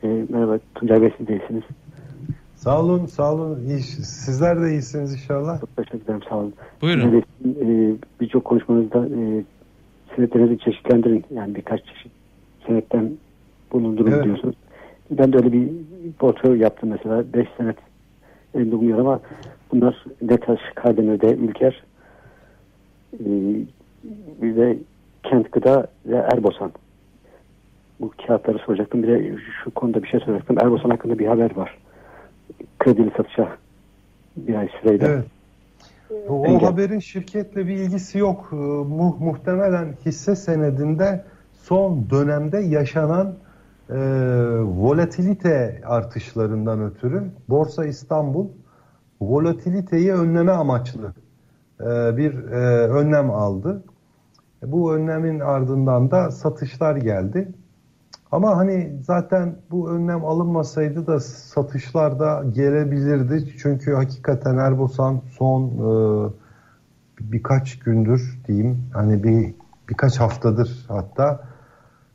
Ee, 0.04 0.08
merhaba. 0.30 0.60
Tuncay 0.76 1.02
Bey 1.02 1.14
siz 1.18 1.28
de 1.28 1.34
iyisiniz. 1.40 1.64
Sağ 2.56 2.82
olun, 2.82 3.06
sağ 3.06 3.34
olun. 3.34 3.60
İyi, 3.68 3.80
sizler 3.80 4.62
de 4.62 4.72
iyisiniz 4.72 5.14
inşallah. 5.14 5.60
Çok 5.62 5.76
teşekkür 5.78 6.00
ederim. 6.04 6.20
Sağ 6.30 6.36
olun. 6.36 6.54
Buyurun. 6.82 7.24
E, 7.46 7.96
Birçok 8.22 8.46
konuşmanızda 8.46 9.06
e, 9.06 9.44
senetlerinizi 10.16 10.60
çeşitlendirin. 10.60 11.24
Yani 11.36 11.56
birkaç 11.56 11.86
çeşit 11.86 12.12
senetten 12.68 13.12
bulundurun 13.72 14.12
Evet. 14.12 14.24
diyorsunuz. 14.24 14.56
Ben 15.12 15.34
de 15.34 15.38
öyle 15.38 15.52
bir 15.52 15.70
portföy 16.20 16.60
yaptım 16.60 16.90
mesela. 16.90 17.34
5 17.34 17.48
senet 17.58 17.78
elimde 18.56 18.72
bulunuyor 18.72 19.00
ama 19.00 19.20
bunlar 19.72 20.06
Detaş, 20.22 20.60
Kardemir'de, 20.76 21.36
Ülker, 21.36 21.84
e, 23.14 23.26
bir 24.42 24.56
de 24.56 24.78
Kent 25.24 25.52
Gıda 25.52 25.88
ve 26.06 26.16
Erbosan. 26.16 26.72
Bu 28.00 28.12
kağıtları 28.28 28.58
soracaktım. 28.58 29.04
Bir 29.04 29.08
de 29.08 29.36
şu 29.64 29.72
konuda 29.72 30.04
bir 30.04 30.08
şey 30.08 30.20
soracaktım. 30.20 30.58
Erbosan 30.60 30.90
hakkında 30.90 31.20
bir 31.20 31.28
haber 31.28 31.56
var. 31.56 31.78
Kredili 32.80 33.12
satışa 33.18 33.58
bir 34.38 34.56
ay 34.56 34.70
süreyle. 34.82 35.06
Evet. 35.06 35.26
O, 36.30 36.46
Engel. 36.46 36.60
haberin 36.60 37.00
şirketle 37.00 37.68
bir 37.68 37.76
ilgisi 37.76 38.18
yok. 38.18 38.50
Ee, 38.52 38.56
Mu, 38.56 39.18
muhtemelen 39.20 39.96
hisse 40.06 40.36
senedinde 40.36 41.26
son 41.54 42.10
dönemde 42.10 42.60
yaşanan 42.60 43.36
e, 43.90 43.96
volatilite 44.60 45.82
artışlarından 45.86 46.84
ötürü 46.84 47.24
Borsa 47.50 47.86
İstanbul 47.86 48.48
volatiliteyi 49.22 50.14
önleme 50.14 50.52
amaçlı 50.52 51.14
e, 51.80 52.18
bir 52.18 52.34
e, 52.44 52.88
önlem 52.88 53.32
aldı. 53.32 53.84
Bu 54.64 54.96
önlemin 54.96 55.40
ardından 55.40 56.12
da 56.12 56.32
satışlar 56.32 56.96
geldi. 56.96 57.54
Ama 58.32 58.58
hani 58.58 58.92
zaten 59.02 59.56
bu 59.72 59.90
önlem 59.90 60.26
alınmasaydı 60.26 61.08
da 61.08 61.20
satışlar 61.20 62.20
da 62.20 62.44
gelebilirdi. 62.52 63.54
Çünkü 63.62 63.94
hakikaten 63.94 64.58
Erbosan 64.58 65.22
son 65.38 65.64
e, 65.64 65.92
birkaç 67.20 67.80
gündür 67.80 68.40
diyeyim 68.48 68.78
hani 68.94 69.24
bir 69.24 69.54
birkaç 69.90 70.20
haftadır 70.20 70.86
hatta 70.88 71.44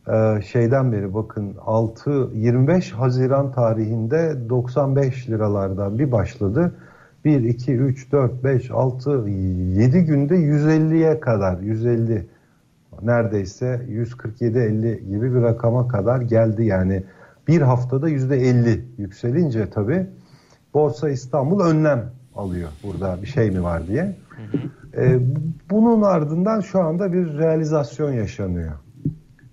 e, 0.09 0.43
şeyden 0.43 0.93
beri 0.93 1.15
bakın 1.15 1.57
6 1.67 2.11
25 2.35 2.93
Haziran 2.93 3.53
tarihinde 3.53 4.49
95 4.49 5.29
liralardan 5.29 5.99
bir 5.99 6.13
başladı. 6.13 6.75
1 7.25 7.41
2 7.45 7.77
3 7.77 8.13
4 8.13 8.45
5 8.45 8.71
6 8.71 9.11
7 9.29 10.05
günde 10.05 10.35
150'ye 10.35 11.21
kadar 11.21 11.59
150 11.59 12.27
neredeyse 13.03 13.83
147-50 13.89 14.99
gibi 15.09 15.35
bir 15.35 15.43
rakama 15.43 15.89
kadar 15.89 16.21
geldi. 16.21 16.65
Yani 16.65 17.03
bir 17.49 17.61
haftada 17.61 18.11
%50 18.11 18.81
yükselince 18.99 19.71
tabii 19.71 20.07
Borsa 20.75 21.11
İstanbul 21.11 21.61
önlem 21.61 22.11
alıyor 22.35 22.69
burada 22.83 23.23
bir 23.23 23.27
şey 23.27 23.51
mi 23.51 23.63
var 23.63 23.87
diye. 23.87 24.17
Ee, 24.97 25.19
bunun 25.71 26.03
ardından 26.03 26.61
şu 26.61 26.81
anda 26.81 27.13
bir 27.13 27.39
realizasyon 27.39 28.13
yaşanıyor 28.13 28.73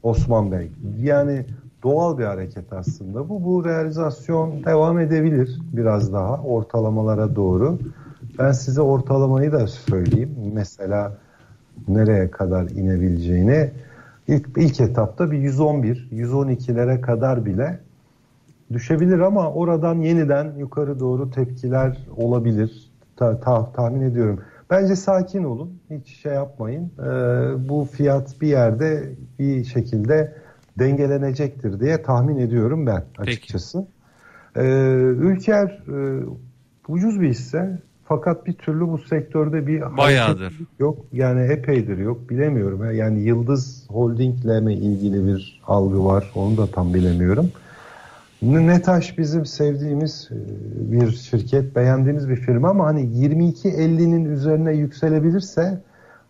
Osman 0.04 0.52
Bey. 0.52 0.72
Yani 1.00 1.46
doğal 1.84 2.18
bir 2.18 2.24
hareket 2.24 2.74
aslında 2.74 3.30
bu. 3.30 3.44
Bu 3.44 3.66
realizasyon 3.66 4.64
devam 4.64 5.00
edebilir 5.00 5.60
biraz 5.74 6.14
daha 6.14 6.42
ortalamalara 6.42 7.36
doğru. 7.36 7.80
Ben 8.40 8.52
size 8.52 8.82
ortalamayı 8.82 9.52
da 9.52 9.68
söyleyeyim. 9.68 10.36
Mesela 10.54 11.18
nereye 11.88 12.32
kadar 12.32 12.70
inebileceğini 12.70 13.72
ilk, 14.28 14.50
ilk 14.58 14.82
etapta 14.82 15.32
bir 15.32 15.38
111, 15.38 16.10
112'lere 16.14 17.02
kadar 17.02 17.46
bile 17.46 17.80
düşebilir 18.74 19.20
ama 19.20 19.52
oradan 19.54 19.96
yeniden 20.00 20.54
yukarı 20.58 21.00
doğru 21.00 21.32
tepkiler 21.32 21.98
olabilir. 22.18 22.92
Ta- 23.16 23.40
ta- 23.40 23.72
tahmin 23.72 24.02
ediyorum. 24.02 24.40
Bence 24.70 24.96
sakin 24.96 25.44
olun. 25.44 25.80
Hiç 25.90 26.08
şey 26.08 26.34
yapmayın. 26.34 26.92
Ee, 27.00 27.70
bu 27.70 27.88
fiyat 27.92 28.42
bir 28.42 28.48
yerde 28.48 29.10
bir 29.40 29.64
şekilde 29.64 30.34
dengelenecektir 30.80 31.80
diye 31.80 32.02
tahmin 32.02 32.38
ediyorum 32.38 32.86
ben 32.86 33.04
açıkçası. 33.18 33.88
Ee, 34.56 34.64
Ülker 35.20 35.84
e, 35.88 36.24
ucuz 36.88 37.22
bir 37.22 37.30
hisse 37.30 37.80
fakat 38.16 38.46
bir 38.46 38.54
türlü 38.54 38.88
bu 38.88 38.98
sektörde 38.98 39.68
bir 39.68 39.98
Bayağıdır. 39.98 40.54
yok. 40.80 40.98
Yani 41.14 41.42
epeydir 41.42 41.98
yok. 41.98 42.30
Bilemiyorum. 42.30 42.94
Yani 42.94 43.22
Yıldız 43.22 43.86
Holding'le 43.90 44.62
mi 44.62 44.74
ilgili 44.74 45.28
bir 45.28 45.62
algı 45.68 46.06
var? 46.06 46.32
Onu 46.36 46.58
da 46.58 46.68
tam 46.68 46.94
bilemiyorum. 46.94 47.52
Netaş 48.42 49.18
bizim 49.18 49.46
sevdiğimiz 49.46 50.30
e, 50.32 50.38
bir 50.92 51.12
şirket, 51.12 51.76
beğendiğimiz 51.76 52.30
bir 52.30 52.36
firma 52.36 52.70
ama 52.70 52.86
hani 52.86 53.02
22.50'nin 53.02 54.26
üzerine 54.26 54.74
yükselebilirse 54.74 55.82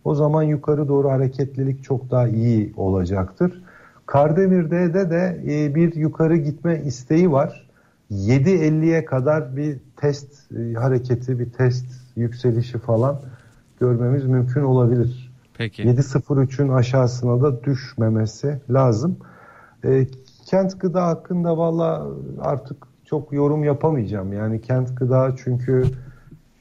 o 0.04 0.16
zaman 0.16 0.44
yukarı 0.44 0.88
doğru 0.88 1.10
hareketlilik 1.10 1.84
çok 1.84 2.12
daha 2.12 2.28
iyi 2.28 2.74
olacaktır. 2.78 3.62
Kardemir'de 4.06 4.94
de 4.94 5.10
de 5.10 5.42
e, 5.48 5.76
bir 5.76 5.96
yukarı 5.96 6.38
gitme 6.38 6.82
isteği 6.86 7.32
var. 7.32 7.63
7.50'ye 8.14 9.06
kadar 9.06 9.56
bir 9.58 9.80
test 9.98 10.52
e, 10.52 10.74
hareketi, 10.74 11.40
bir 11.40 11.50
test 11.50 11.86
yükselişi 12.16 12.78
falan 12.78 13.22
görmemiz 13.80 14.26
mümkün 14.26 14.62
olabilir. 14.62 15.32
Peki. 15.58 15.84
7.03'ün 15.84 16.70
aşağısına 16.70 17.42
da 17.42 17.64
düşmemesi 17.64 18.60
lazım. 18.70 19.18
E, 19.86 20.08
kent 20.46 20.82
gıda 20.82 21.08
hakkında 21.08 21.58
valla 21.58 22.08
artık 22.42 22.78
çok 23.06 23.34
yorum 23.34 23.64
yapamayacağım. 23.64 24.34
Yani 24.34 24.62
kent 24.62 24.98
gıda 24.98 25.36
çünkü 25.44 25.86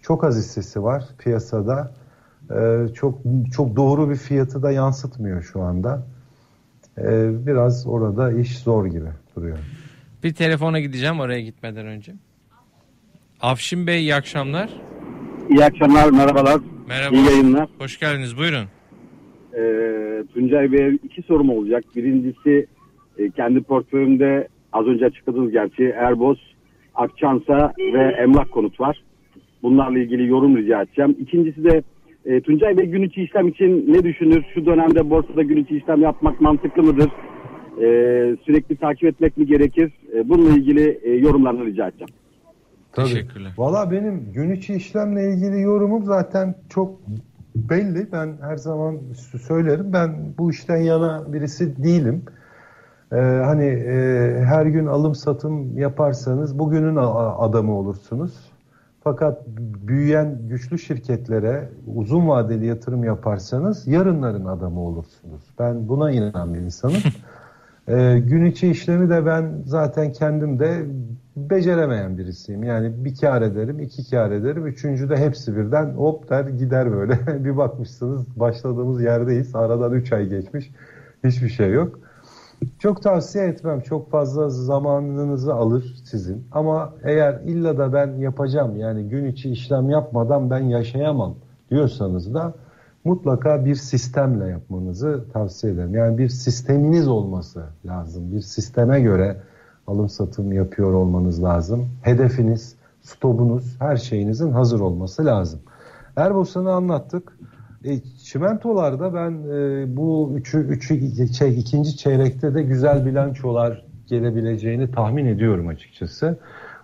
çok 0.02 0.24
az 0.24 0.36
hissesi 0.36 0.82
var 0.82 1.04
piyasada. 1.18 1.92
E, 2.50 2.86
çok 2.94 3.18
çok 3.52 3.76
doğru 3.76 4.10
bir 4.10 4.16
fiyatı 4.16 4.62
da 4.62 4.70
yansıtmıyor 4.70 5.42
şu 5.42 5.62
anda. 5.62 6.02
E, 6.98 7.30
biraz 7.46 7.86
orada 7.86 8.32
iş 8.32 8.58
zor 8.58 8.86
gibi 8.86 9.08
duruyor. 9.36 9.58
Bir 10.22 10.34
telefona 10.34 10.80
gideceğim 10.80 11.20
oraya 11.20 11.40
gitmeden 11.40 11.86
önce. 11.86 12.12
Afşin 13.40 13.86
Bey 13.86 14.00
iyi 14.00 14.14
akşamlar. 14.14 14.70
İyi 15.50 15.64
akşamlar, 15.64 16.10
merhabalar. 16.10 16.60
Merhaba. 16.88 17.16
İyi 17.16 17.26
yayınlar. 17.26 17.68
Hoş 17.78 17.98
geldiniz. 17.98 18.38
Buyurun. 18.38 18.64
Ee, 19.56 20.24
Tuncay 20.34 20.72
Bey'e 20.72 20.98
iki 21.04 21.22
sorum 21.22 21.50
olacak. 21.50 21.84
Birincisi 21.96 22.66
e, 23.18 23.30
kendi 23.30 23.62
portföyümde 23.62 24.48
az 24.72 24.86
önce 24.86 25.06
açıkladınız 25.06 25.52
gerçi 25.52 25.84
Erbos, 25.84 26.38
Akçansa 26.94 27.72
ve 27.78 28.16
Emlak 28.22 28.50
Konut 28.50 28.80
var. 28.80 29.02
Bunlarla 29.62 29.98
ilgili 29.98 30.28
yorum 30.28 30.56
rica 30.56 30.82
edeceğim. 30.82 31.16
İkincisi 31.20 31.64
de 31.64 31.82
e, 32.24 32.40
Tuncay 32.40 32.78
Bey 32.78 32.86
gün 32.86 33.02
içi 33.02 33.22
işlem 33.22 33.48
için 33.48 33.92
ne 33.94 34.04
düşünür? 34.04 34.44
Şu 34.54 34.66
dönemde 34.66 35.10
borsada 35.10 35.42
gün 35.42 35.56
içi 35.56 35.76
işlem 35.76 36.02
yapmak 36.02 36.40
mantıklı 36.40 36.82
mıdır? 36.82 37.10
E, 37.80 37.86
sürekli 38.44 38.76
takip 38.76 39.04
etmek 39.04 39.36
mi 39.36 39.46
gerekir? 39.46 39.92
E, 40.14 40.28
bununla 40.28 40.50
ilgili 40.50 41.00
e, 41.02 41.10
yorumlarını 41.10 41.64
rica 41.64 41.88
edeceğim. 41.88 42.12
Tabii. 42.92 43.06
Teşekkürler. 43.06 43.52
Valla 43.58 43.90
benim 43.90 44.32
gün 44.32 44.50
içi 44.50 44.74
işlemle 44.74 45.32
ilgili 45.32 45.60
yorumum 45.60 46.04
zaten 46.04 46.54
çok 46.68 47.00
belli. 47.56 48.12
Ben 48.12 48.36
her 48.40 48.56
zaman 48.56 48.98
söylerim. 49.46 49.92
Ben 49.92 50.10
bu 50.38 50.50
işten 50.50 50.76
yana 50.76 51.32
birisi 51.32 51.84
değilim. 51.84 52.22
Ee, 53.12 53.16
hani 53.44 53.64
e, 53.64 53.94
her 54.44 54.66
gün 54.66 54.86
alım 54.86 55.14
satım 55.14 55.78
yaparsanız 55.78 56.58
bugünün 56.58 56.96
adamı 57.38 57.78
olursunuz. 57.78 58.52
Fakat 59.04 59.46
büyüyen 59.86 60.38
güçlü 60.48 60.78
şirketlere 60.78 61.68
uzun 61.94 62.28
vadeli 62.28 62.66
yatırım 62.66 63.04
yaparsanız 63.04 63.86
yarınların 63.86 64.44
adamı 64.44 64.80
olursunuz. 64.80 65.42
Ben 65.58 65.88
buna 65.88 66.10
inanan 66.10 66.54
bir 66.54 66.58
insanım. 66.58 66.96
Ee, 67.88 68.18
gün 68.18 68.44
içi 68.44 68.70
işlemi 68.70 69.10
de 69.10 69.26
ben 69.26 69.62
zaten 69.66 70.12
kendim 70.12 70.58
de 70.58 70.86
beceremeyen 71.36 72.18
birisiyim. 72.18 72.62
Yani 72.62 73.04
bir 73.04 73.16
kar 73.16 73.42
ederim, 73.42 73.80
iki 73.80 74.10
kar 74.10 74.30
ederim. 74.30 74.66
Üçüncü 74.66 75.08
de 75.08 75.16
hepsi 75.16 75.56
birden 75.56 75.94
hop 75.94 76.30
der 76.30 76.44
gider 76.44 76.92
böyle. 76.92 77.18
bir 77.44 77.56
bakmışsınız 77.56 78.40
başladığımız 78.40 79.02
yerdeyiz. 79.02 79.54
Aradan 79.54 79.92
üç 79.92 80.12
ay 80.12 80.28
geçmiş. 80.28 80.70
Hiçbir 81.24 81.48
şey 81.48 81.70
yok. 81.70 81.98
Çok 82.78 83.02
tavsiye 83.02 83.44
etmem. 83.44 83.80
Çok 83.80 84.10
fazla 84.10 84.48
zamanınızı 84.48 85.54
alır 85.54 85.94
sizin. 86.04 86.44
Ama 86.52 86.94
eğer 87.02 87.40
illa 87.44 87.78
da 87.78 87.92
ben 87.92 88.12
yapacağım 88.12 88.76
yani 88.76 89.08
gün 89.08 89.24
içi 89.24 89.50
işlem 89.50 89.90
yapmadan 89.90 90.50
ben 90.50 90.60
yaşayamam 90.64 91.34
diyorsanız 91.70 92.34
da 92.34 92.54
mutlaka 93.04 93.64
bir 93.64 93.74
sistemle 93.74 94.48
yapmanızı 94.48 95.24
tavsiye 95.32 95.72
ederim. 95.72 95.94
Yani 95.94 96.18
bir 96.18 96.28
sisteminiz 96.28 97.08
olması 97.08 97.64
lazım. 97.86 98.32
Bir 98.32 98.40
sisteme 98.40 99.00
göre 99.00 99.36
alım 99.86 100.08
satım 100.08 100.52
yapıyor 100.52 100.92
olmanız 100.92 101.42
lazım. 101.42 101.88
Hedefiniz, 102.02 102.76
stopunuz, 103.02 103.76
her 103.78 103.96
şeyinizin 103.96 104.52
hazır 104.52 104.80
olması 104.80 105.24
lazım. 105.24 105.60
Erbosan'ı 106.16 106.72
anlattık. 106.72 107.38
E, 107.84 108.00
çimentolarda 108.00 109.14
ben 109.14 109.30
e, 109.30 109.96
bu 109.96 110.32
üçü, 110.36 110.58
üçü 110.58 111.28
şey, 111.34 111.58
ikinci 111.58 111.96
çeyrekte 111.96 112.54
de 112.54 112.62
güzel 112.62 113.06
bilançolar 113.06 113.86
gelebileceğini 114.06 114.90
tahmin 114.90 115.26
ediyorum 115.26 115.68
açıkçası. 115.68 116.38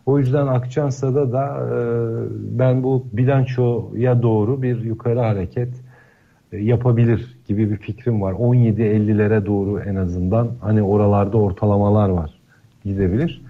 O 0.07 0.19
yüzden 0.19 0.47
Akçansa'da 0.47 1.33
da 1.33 1.47
e, 1.47 1.79
ben 2.59 2.83
bu 2.83 3.07
bilançoya 3.13 4.23
doğru 4.23 4.63
bir 4.63 4.81
yukarı 4.81 5.21
hareket 5.21 5.69
yapabilir 6.53 7.39
gibi 7.49 7.71
bir 7.71 7.77
fikrim 7.77 8.23
var. 8.23 8.33
17.50'lere 8.33 9.47
doğru 9.47 9.81
en 9.81 9.95
azından 9.95 10.51
hani 10.61 10.83
oralarda 10.83 11.39
ortalamalar 11.39 12.09
var 12.09 12.31
gidebilir. 12.85 13.43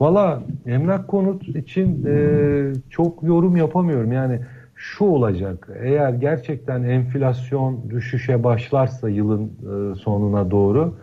Valla 0.00 0.42
emlak 0.66 1.08
konut 1.08 1.48
için 1.48 2.06
e, 2.06 2.72
çok 2.90 3.22
yorum 3.22 3.56
yapamıyorum. 3.56 4.12
Yani 4.12 4.40
şu 4.74 5.04
olacak 5.04 5.68
eğer 5.82 6.12
gerçekten 6.12 6.82
enflasyon 6.82 7.90
düşüşe 7.90 8.44
başlarsa 8.44 9.08
yılın 9.08 9.44
e, 9.44 9.94
sonuna 9.94 10.50
doğru 10.50 10.94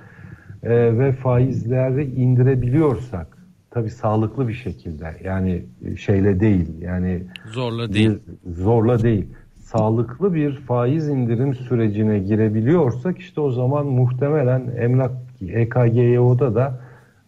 e, 0.64 1.00
ve 1.00 1.12
faizleri 1.12 2.04
indirebiliyorsak 2.04 3.38
tabi 3.72 3.90
sağlıklı 3.90 4.48
bir 4.48 4.54
şekilde 4.54 5.16
yani 5.24 5.66
şeyle 5.98 6.40
değil 6.40 6.82
yani 6.82 7.24
zorla 7.52 7.94
değil 7.94 8.20
zorla 8.46 9.04
değil 9.04 9.26
sağlıklı 9.72 10.34
bir 10.34 10.56
faiz 10.56 11.08
indirim 11.08 11.56
sürecine 11.56 12.20
girebiliyorsak 12.20 13.20
işte 13.20 13.42
o 13.42 13.52
zaman 13.52 13.86
muhtemelen 13.86 14.72
emlak 14.78 15.12
EKGYO'da 15.42 16.56
da 16.56 16.80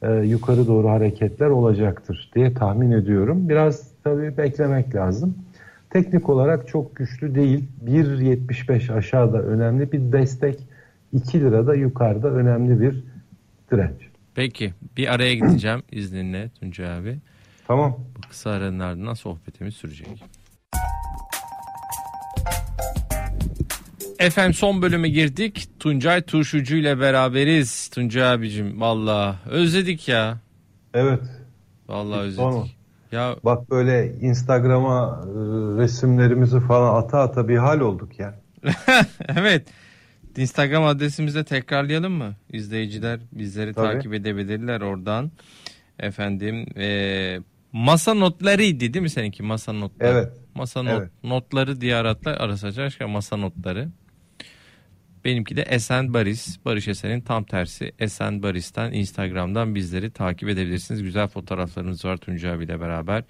e, 0.02 0.14
yukarı 0.14 0.68
doğru 0.68 0.90
hareketler 0.90 1.48
olacaktır 1.48 2.32
diye 2.36 2.54
tahmin 2.54 2.92
ediyorum. 2.92 3.50
Biraz 3.50 3.92
tabii 4.04 4.38
beklemek 4.38 4.96
lazım. 4.96 5.36
Teknik 5.90 6.30
olarak 6.30 6.68
çok 6.68 6.96
güçlü 6.96 7.36
değil. 7.36 7.64
1.75 7.86 8.94
aşağıda 8.94 9.42
önemli 9.42 9.92
bir 9.92 10.12
destek. 10.12 10.60
2 11.14 11.40
lirada 11.40 11.76
yukarıda 11.76 12.30
önemli 12.30 12.82
bir 12.82 13.04
direnç. 13.72 14.10
Peki 14.36 14.74
bir 14.98 15.14
araya 15.14 15.36
gideceğim 15.36 15.84
izninle 15.92 16.50
Tuncay 16.50 16.98
abi. 16.98 17.18
Tamam. 17.68 17.98
Bu 18.18 18.30
kısa 18.30 18.50
aranın 18.50 18.80
ardından 18.80 19.14
sohbetimiz 19.14 19.76
sürecek. 19.76 20.24
Efendim 24.20 24.54
son 24.54 24.82
bölüme 24.82 25.10
girdik. 25.10 25.70
Tuncay 25.80 26.22
Turşucu 26.22 26.76
ile 26.76 27.00
beraberiz. 27.00 27.90
Tuncay 27.90 28.32
abicim 28.32 28.82
valla 28.82 29.36
özledik 29.50 30.08
ya. 30.08 30.38
Evet. 30.94 31.22
Valla 31.88 32.20
özledik. 32.20 32.52
Sorma. 32.52 32.66
Ya 33.12 33.36
bak 33.44 33.72
böyle 33.72 34.14
Instagram'a 34.22 35.22
e, 35.24 35.32
resimlerimizi 35.82 36.60
falan 36.60 37.02
ata 37.02 37.20
ata 37.20 37.48
bir 37.48 37.58
hal 37.58 37.80
olduk 37.80 38.20
ya. 38.20 38.40
evet. 39.28 39.68
Instagram 40.38 40.84
adresimizi 40.84 41.44
tekrarlayalım 41.44 42.14
mı? 42.14 42.36
İzleyiciler 42.52 43.20
bizleri 43.32 43.74
Tabii. 43.74 43.94
takip 43.94 44.14
edebilirler 44.14 44.82
oradan. 44.82 45.32
Efendim 46.00 46.66
e, 46.78 47.40
masa 47.74 48.14
notlarıydı 48.14 48.80
değil 48.80 49.02
mi 49.04 49.10
seninki 49.10 49.44
masa 49.44 49.74
notları? 49.74 50.12
Evet. 50.12 50.32
Masa 50.56 50.84
not, 50.84 51.00
evet. 51.00 51.10
notları 51.24 51.82
diğer 51.82 52.06
adlar 52.06 52.38
arasacak 52.38 53.10
masa 53.10 53.38
notları. 53.38 53.90
Benimki 55.30 55.58
de 55.58 55.62
Esen 55.62 56.14
Baris. 56.14 56.66
Barış 56.66 56.88
Esen'in 56.88 57.22
tam 57.22 57.44
tersi. 57.44 57.92
Esen 58.00 58.44
Baris'ten 58.44 58.92
Instagram'dan 58.92 59.76
bizleri 59.76 60.12
takip 60.12 60.50
edebilirsiniz. 60.50 61.04
Güzel 61.04 61.28
fotoğraflarımız 61.28 62.06
var 62.06 62.18
Tuncay 62.18 62.52
abiyle 62.52 62.80
beraber. 62.80 63.24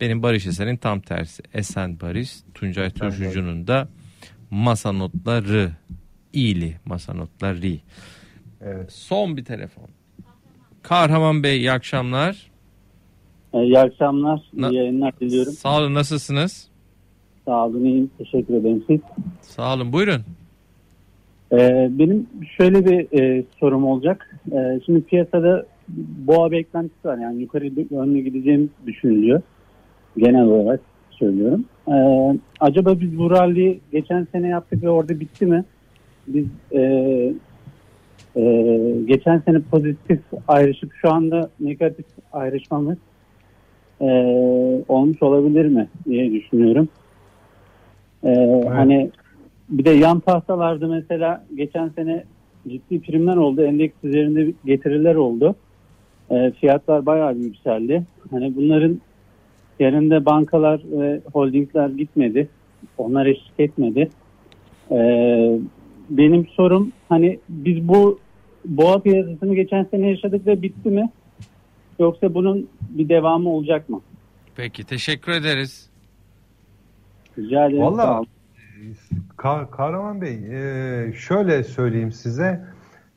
Benim 0.00 0.22
Barış 0.22 0.46
Esen'in 0.46 0.76
tam 0.76 1.00
tersi. 1.00 1.42
Esen 1.54 2.00
Baris. 2.00 2.44
Tuncay 2.54 2.90
Turşucu'nun 2.90 3.66
da 3.66 3.88
masa 4.50 4.92
notları 4.92 5.72
iyili 6.32 6.76
masa 6.84 7.14
notları. 7.14 7.78
Evet. 8.60 8.92
Son 8.92 9.36
bir 9.36 9.44
telefon. 9.44 9.88
Kahraman 10.82 11.42
Bey 11.42 11.56
iyi 11.56 11.72
akşamlar. 11.72 12.50
İyi 13.54 13.78
akşamlar. 13.78 14.42
Na- 14.52 14.70
iyi 14.70 14.76
yayınlar 14.76 15.20
diliyorum. 15.20 15.52
Sağ 15.52 15.78
olun 15.78 15.94
nasılsınız? 15.94 16.68
Sağ 17.44 17.66
olun 17.66 17.84
iyiyim. 17.84 18.10
Teşekkür 18.18 18.54
ederim 18.54 18.84
siz. 18.86 19.00
Sağ 19.42 19.74
olun 19.74 19.92
buyurun. 19.92 20.24
Ee, 21.52 21.88
benim 21.90 22.26
şöyle 22.56 22.84
bir 22.84 23.20
e, 23.20 23.44
sorum 23.60 23.84
olacak. 23.84 24.36
E, 24.52 24.80
şimdi 24.86 25.02
piyasada 25.02 25.66
boğa 26.26 26.50
beklentisi 26.50 27.08
var. 27.08 27.18
Yani 27.18 27.40
yukarı 27.40 27.70
yönlü 27.90 28.18
gideceğim 28.18 28.70
düşünülüyor. 28.86 29.42
Genel 30.16 30.44
olarak 30.44 30.80
söylüyorum. 31.10 31.64
E, 31.88 31.96
acaba 32.60 33.00
biz 33.00 33.18
bu 33.18 33.30
rally'i 33.30 33.80
geçen 33.92 34.26
sene 34.32 34.48
yaptık 34.48 34.82
ve 34.82 34.90
orada 34.90 35.20
bitti 35.20 35.46
mi? 35.46 35.64
Biz 36.26 36.46
e, 36.72 36.80
e, 38.36 38.42
geçen 39.06 39.38
sene 39.38 39.60
pozitif 39.60 40.20
ayrışıp 40.48 40.92
şu 40.94 41.12
anda 41.12 41.50
negatif 41.60 42.06
ayrışmamız 42.32 42.96
e, 44.00 44.06
olmuş 44.88 45.22
olabilir 45.22 45.64
mi 45.66 45.88
diye 46.04 46.32
düşünüyorum. 46.32 46.88
E, 48.22 48.30
evet. 48.30 48.68
Hani 48.70 49.10
bir 49.68 49.84
de 49.84 49.90
yan 49.90 50.20
tahtalarda 50.20 50.86
mesela 50.86 51.44
geçen 51.54 51.88
sene 51.88 52.24
ciddi 52.68 53.00
primler 53.00 53.36
oldu. 53.36 53.62
Endeks 53.62 53.94
üzerinde 54.02 54.52
getiriler 54.64 55.14
oldu. 55.14 55.54
E, 56.30 56.50
fiyatlar 56.50 57.06
bayağı 57.06 57.36
bir 57.36 57.44
yükseldi. 57.44 58.02
Hani 58.30 58.56
bunların 58.56 59.00
yerinde 59.80 60.24
bankalar 60.24 60.80
ve 60.84 61.20
holdingler 61.32 61.88
gitmedi. 61.88 62.48
Onlar 62.98 63.26
eşlik 63.26 63.54
etmedi. 63.60 64.10
E, 64.90 64.98
benim 66.10 66.46
sorum 66.46 66.92
hani 67.08 67.38
biz 67.48 67.88
bu 67.88 68.18
boğa 68.64 68.98
piyasasını 68.98 69.54
geçen 69.54 69.84
sene 69.84 70.08
yaşadık 70.08 70.46
ve 70.46 70.62
bitti 70.62 70.88
mi? 70.88 71.10
Yoksa 71.98 72.34
bunun 72.34 72.68
bir 72.80 73.08
devamı 73.08 73.50
olacak 73.50 73.88
mı? 73.88 74.00
Peki 74.56 74.84
teşekkür 74.84 75.32
ederiz. 75.32 75.90
Rica 77.38 77.66
ederim. 77.66 77.82
Vallahi 77.82 78.26
Kah 79.36 79.70
Kahraman 79.70 80.20
Bey 80.20 80.40
e, 80.50 81.12
şöyle 81.12 81.64
söyleyeyim 81.64 82.12
size. 82.12 82.64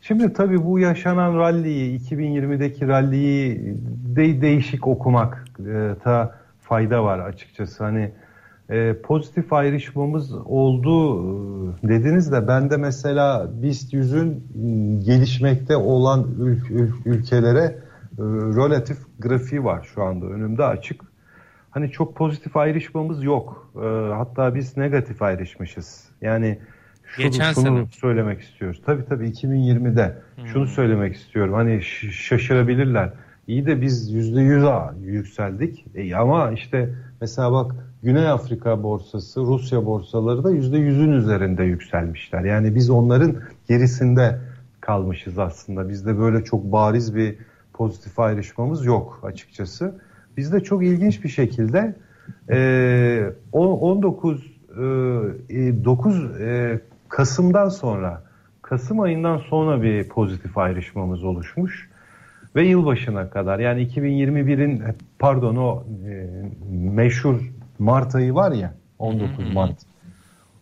Şimdi 0.01 0.33
tabii 0.33 0.65
bu 0.65 0.79
yaşanan 0.79 1.37
ralliyi 1.37 1.99
2020'deki 1.99 2.87
ralliyi 2.87 3.75
de 4.15 4.41
değişik 4.41 4.87
okumak 4.87 5.45
e, 5.59 5.95
ta 6.03 6.35
fayda 6.59 7.03
var 7.03 7.19
açıkçası. 7.19 7.83
Hani 7.83 8.11
e, 8.69 8.93
pozitif 8.93 9.53
ayrışmamız 9.53 10.33
oldu 10.33 11.23
e, 11.83 11.87
dediniz 11.87 12.31
de 12.31 12.47
ben 12.47 12.69
de 12.69 12.77
mesela 12.77 13.49
BIST 13.61 13.93
100'ün 13.93 14.43
gelişmekte 15.05 15.75
olan 15.75 16.27
ül 16.39 16.61
ül 16.69 16.91
ülkelere 17.05 17.75
relatif 18.55 18.97
grafiği 19.19 19.63
var 19.63 19.89
şu 19.93 20.03
anda 20.03 20.25
önümde 20.25 20.63
açık 20.63 21.08
hani 21.71 21.91
çok 21.91 22.15
pozitif 22.15 22.57
ayrışmamız 22.57 23.23
yok. 23.23 23.71
E, 23.75 23.79
hatta 24.13 24.55
biz 24.55 24.77
negatif 24.77 25.21
ayrışmışız. 25.21 26.09
Yani 26.21 26.59
şunu, 27.05 27.25
Geçen 27.25 27.53
şunu 27.53 27.63
sene. 27.63 27.85
söylemek 27.91 28.41
istiyoruz. 28.41 28.81
Tabii 28.85 29.05
tabii 29.05 29.29
2020'de 29.29 30.17
hmm. 30.35 30.47
şunu 30.47 30.67
söylemek 30.67 31.15
istiyorum. 31.15 31.53
Hani 31.53 31.81
şaşırabilirler. 32.11 33.13
İyi 33.47 33.65
de 33.65 33.81
biz 33.81 34.13
%100'a 34.13 34.95
yükseldik. 35.01 35.85
E, 35.95 36.15
ama 36.15 36.51
işte 36.51 36.89
mesela 37.21 37.51
bak 37.51 37.75
Güney 38.03 38.27
Afrika 38.27 38.83
borsası, 38.83 39.41
Rusya 39.41 39.85
borsaları 39.85 40.43
da 40.43 40.51
%100'ün 40.51 41.11
üzerinde 41.11 41.63
yükselmişler. 41.63 42.43
Yani 42.43 42.75
biz 42.75 42.89
onların 42.89 43.35
gerisinde 43.67 44.39
kalmışız 44.81 45.39
aslında. 45.39 45.89
Bizde 45.89 46.19
böyle 46.19 46.43
çok 46.43 46.63
bariz 46.63 47.15
bir 47.15 47.35
pozitif 47.73 48.19
ayrışmamız 48.19 48.85
yok 48.85 49.19
açıkçası. 49.23 50.01
Bizde 50.39 50.59
çok 50.59 50.83
ilginç 50.83 51.23
bir 51.23 51.29
şekilde 51.29 51.95
e, 52.49 53.31
19 53.51 54.45
e, 54.71 54.75
9 55.85 56.41
e, 56.41 56.79
Kasım'dan 57.09 57.69
sonra 57.69 58.23
Kasım 58.61 58.99
ayından 58.99 59.37
sonra 59.37 59.81
bir 59.81 60.07
pozitif 60.07 60.57
ayrışmamız 60.57 61.23
oluşmuş 61.23 61.89
ve 62.55 62.67
yılbaşına 62.67 63.29
kadar 63.29 63.59
yani 63.59 63.87
2021'in 63.87 64.83
pardon 65.19 65.55
o 65.55 65.83
e, 66.07 66.27
meşhur 66.71 67.41
Mart 67.79 68.15
ayı 68.15 68.33
var 68.33 68.51
ya 68.51 68.73
19 68.99 69.53
Mart. 69.53 69.77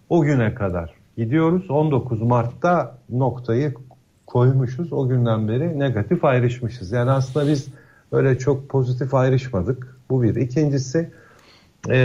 O 0.10 0.22
güne 0.22 0.54
kadar 0.54 0.94
gidiyoruz. 1.18 1.72
19 1.72 2.22
Mart'ta 2.22 2.98
noktayı 3.10 3.74
koymuşuz. 4.28 4.94
O 4.94 5.08
günden 5.08 5.48
beri 5.48 5.80
negatif 5.80 6.26
ayrışmışız. 6.26 6.92
Yani 6.92 7.12
aslında 7.12 7.48
biz 7.48 7.74
öyle 8.12 8.38
çok 8.38 8.70
pozitif 8.70 9.14
ayrışmadık. 9.14 9.98
Bu 10.10 10.24
bir. 10.24 10.36
İkincisi 10.36 11.12
e, 11.90 12.00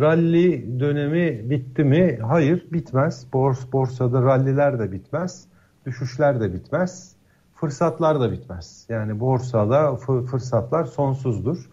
rally 0.00 0.80
dönemi 0.80 1.50
bitti 1.50 1.84
mi? 1.84 2.18
Hayır 2.22 2.66
bitmez. 2.72 3.26
Bors, 3.32 3.72
borsada 3.72 4.22
ralliler 4.22 4.78
de 4.78 4.92
bitmez. 4.92 5.44
Düşüşler 5.86 6.40
de 6.40 6.54
bitmez. 6.54 7.12
Fırsatlar 7.54 8.20
da 8.20 8.32
bitmez. 8.32 8.86
Yani 8.88 9.20
borsada 9.20 9.96
fırsatlar 10.30 10.84
sonsuzdur. 10.84 11.70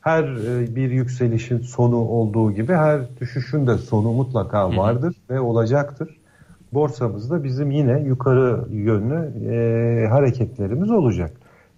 Her 0.00 0.24
e, 0.24 0.76
bir 0.76 0.90
yükselişin 0.90 1.58
sonu 1.58 1.96
olduğu 1.96 2.52
gibi 2.52 2.72
her 2.72 3.00
düşüşün 3.20 3.66
de 3.66 3.78
sonu 3.78 4.12
mutlaka 4.12 4.76
vardır 4.76 5.14
Hı. 5.28 5.34
ve 5.34 5.40
olacaktır. 5.40 6.20
Borsamızda 6.72 7.44
bizim 7.44 7.70
yine 7.70 8.00
yukarı 8.00 8.64
yönlü 8.70 9.32
e, 9.50 10.06
hareketlerimiz 10.08 10.90
olacak. 10.90 11.32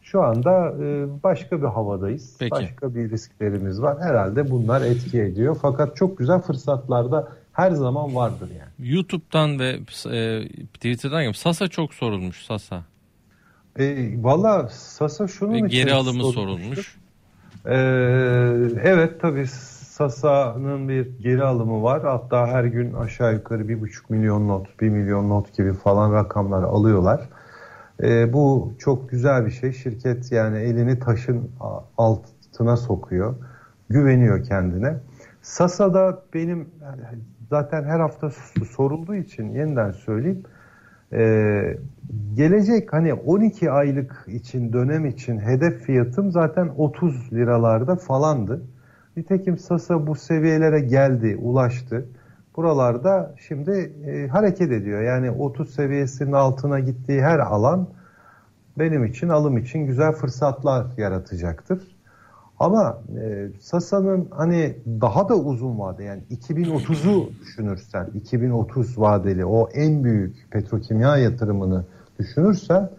Şu 0.07 0.23
anda 0.23 0.75
e, 0.85 1.07
başka 1.23 1.63
bir 1.63 1.67
havadayız. 1.67 2.37
Peki. 2.39 2.51
Başka 2.51 2.95
bir 2.95 3.11
risklerimiz 3.11 3.83
var. 3.83 3.97
Herhalde 4.01 4.51
bunlar 4.51 4.83
etki 4.83 5.21
ediyor. 5.21 5.59
Fakat 5.63 5.97
çok 5.97 6.19
güzel 6.19 6.41
fırsatlar 6.41 7.13
da 7.13 7.29
her 7.53 7.71
zaman 7.71 8.15
vardır 8.15 8.49
yani. 8.51 8.91
YouTube'dan 8.91 9.59
ve 9.59 9.69
e, 10.13 10.49
Twitter'dan 10.75 11.23
gibi 11.25 11.35
Sasa 11.35 11.69
çok 11.69 11.95
sorulmuş 11.95 12.45
Sasa. 12.45 12.83
E, 13.79 14.15
Valla 14.23 14.69
Sasa 14.69 15.29
şunun 15.29 15.53
ve 15.53 15.59
için 15.59 15.69
geri 15.69 15.93
alımı 15.93 16.23
sorulmuş. 16.23 16.99
Ee, 17.67 17.75
evet 18.83 19.21
tabii 19.21 19.47
Sasa'nın 19.47 20.89
bir 20.89 21.19
geri 21.19 21.43
alımı 21.43 21.83
var. 21.83 22.03
Hatta 22.03 22.47
her 22.47 22.65
gün 22.65 22.93
aşağı 22.93 23.35
yukarı 23.35 23.69
bir 23.69 23.81
buçuk 23.81 24.11
milyon 24.11 24.49
not, 24.49 24.81
bir 24.81 24.89
milyon 24.89 25.31
not 25.31 25.57
gibi 25.57 25.73
falan 25.73 26.13
rakamlar 26.13 26.63
alıyorlar. 26.63 27.21
E, 28.03 28.33
bu 28.33 28.73
çok 28.79 29.11
güzel 29.11 29.47
bir 29.47 29.51
şey. 29.51 29.73
Şirket 29.73 30.33
yani 30.33 30.59
elini 30.59 30.99
taşın 30.99 31.51
altına 31.99 32.77
sokuyor. 32.77 33.35
Güveniyor 33.89 34.45
kendine. 34.45 34.97
Sasa'da 35.43 36.23
benim 36.35 36.69
zaten 37.51 37.85
her 37.85 38.01
hafta 38.01 38.31
sorulduğu 38.71 39.15
için 39.15 39.51
yeniden 39.51 39.91
söyleyeyim. 39.91 40.43
Ee, 41.13 41.79
gelecek 42.35 42.93
hani 42.93 43.15
12 43.15 43.71
aylık 43.71 44.25
için 44.29 44.73
dönem 44.73 45.07
için 45.07 45.39
hedef 45.39 45.83
fiyatım 45.83 46.31
zaten 46.31 46.69
30 46.77 47.33
liralarda 47.33 47.97
falandı. 47.97 48.63
Nitekim 49.17 49.59
Sasa 49.59 50.07
bu 50.07 50.15
seviyelere 50.15 50.81
geldi, 50.81 51.37
ulaştı 51.43 52.07
buralarda 52.57 53.35
şimdi 53.49 53.93
e, 54.07 54.29
hareket 54.29 54.73
ediyor. 54.73 55.03
Yani 55.03 55.31
30 55.31 55.75
seviyesinin 55.75 56.33
altına 56.33 56.81
gittiği 56.81 57.23
her 57.23 57.39
alan 57.39 57.89
benim 58.79 59.05
için 59.05 59.29
alım 59.29 59.59
için 59.59 59.87
güzel 59.87 60.13
fırsatlar 60.13 60.87
yaratacaktır. 60.97 61.97
Ama 62.59 62.99
e, 63.21 63.49
Sasa'nın 63.61 64.29
hani 64.31 64.77
daha 64.87 65.29
da 65.29 65.37
uzun 65.37 65.79
vade 65.79 66.05
yani 66.05 66.23
2030'u 66.31 67.31
düşünürsen 67.41 68.07
2030 68.15 69.01
vadeli 69.01 69.45
o 69.45 69.69
en 69.75 70.05
büyük 70.05 70.51
petrokimya 70.51 71.17
yatırımını 71.17 71.85
düşünürsen 72.19 72.91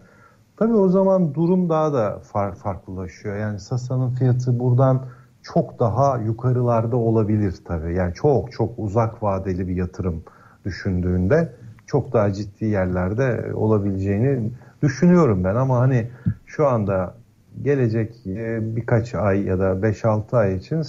tabii 0.57 0.75
o 0.75 0.89
zaman 0.89 1.33
durum 1.33 1.69
daha 1.69 1.93
da 1.93 2.19
far, 2.19 2.55
farklılaşıyor. 2.55 3.37
Yani 3.37 3.59
Sasa'nın 3.59 4.09
fiyatı 4.09 4.59
buradan 4.59 5.05
çok 5.53 5.79
daha 5.79 6.17
yukarılarda 6.17 6.97
olabilir 6.97 7.55
tabii. 7.65 7.93
Yani 7.93 8.13
çok 8.13 8.51
çok 8.51 8.73
uzak 8.77 9.23
vadeli 9.23 9.67
bir 9.67 9.75
yatırım 9.75 10.23
düşündüğünde 10.65 11.53
çok 11.85 12.13
daha 12.13 12.33
ciddi 12.33 12.65
yerlerde 12.65 13.51
olabileceğini 13.53 14.51
düşünüyorum 14.81 15.43
ben 15.43 15.55
ama 15.55 15.79
hani 15.79 16.09
şu 16.45 16.67
anda 16.67 17.13
gelecek 17.61 18.27
e, 18.27 18.75
birkaç 18.75 19.15
ay 19.15 19.41
ya 19.43 19.59
da 19.59 19.71
5-6 19.71 20.37
ay 20.37 20.55
için 20.55 20.81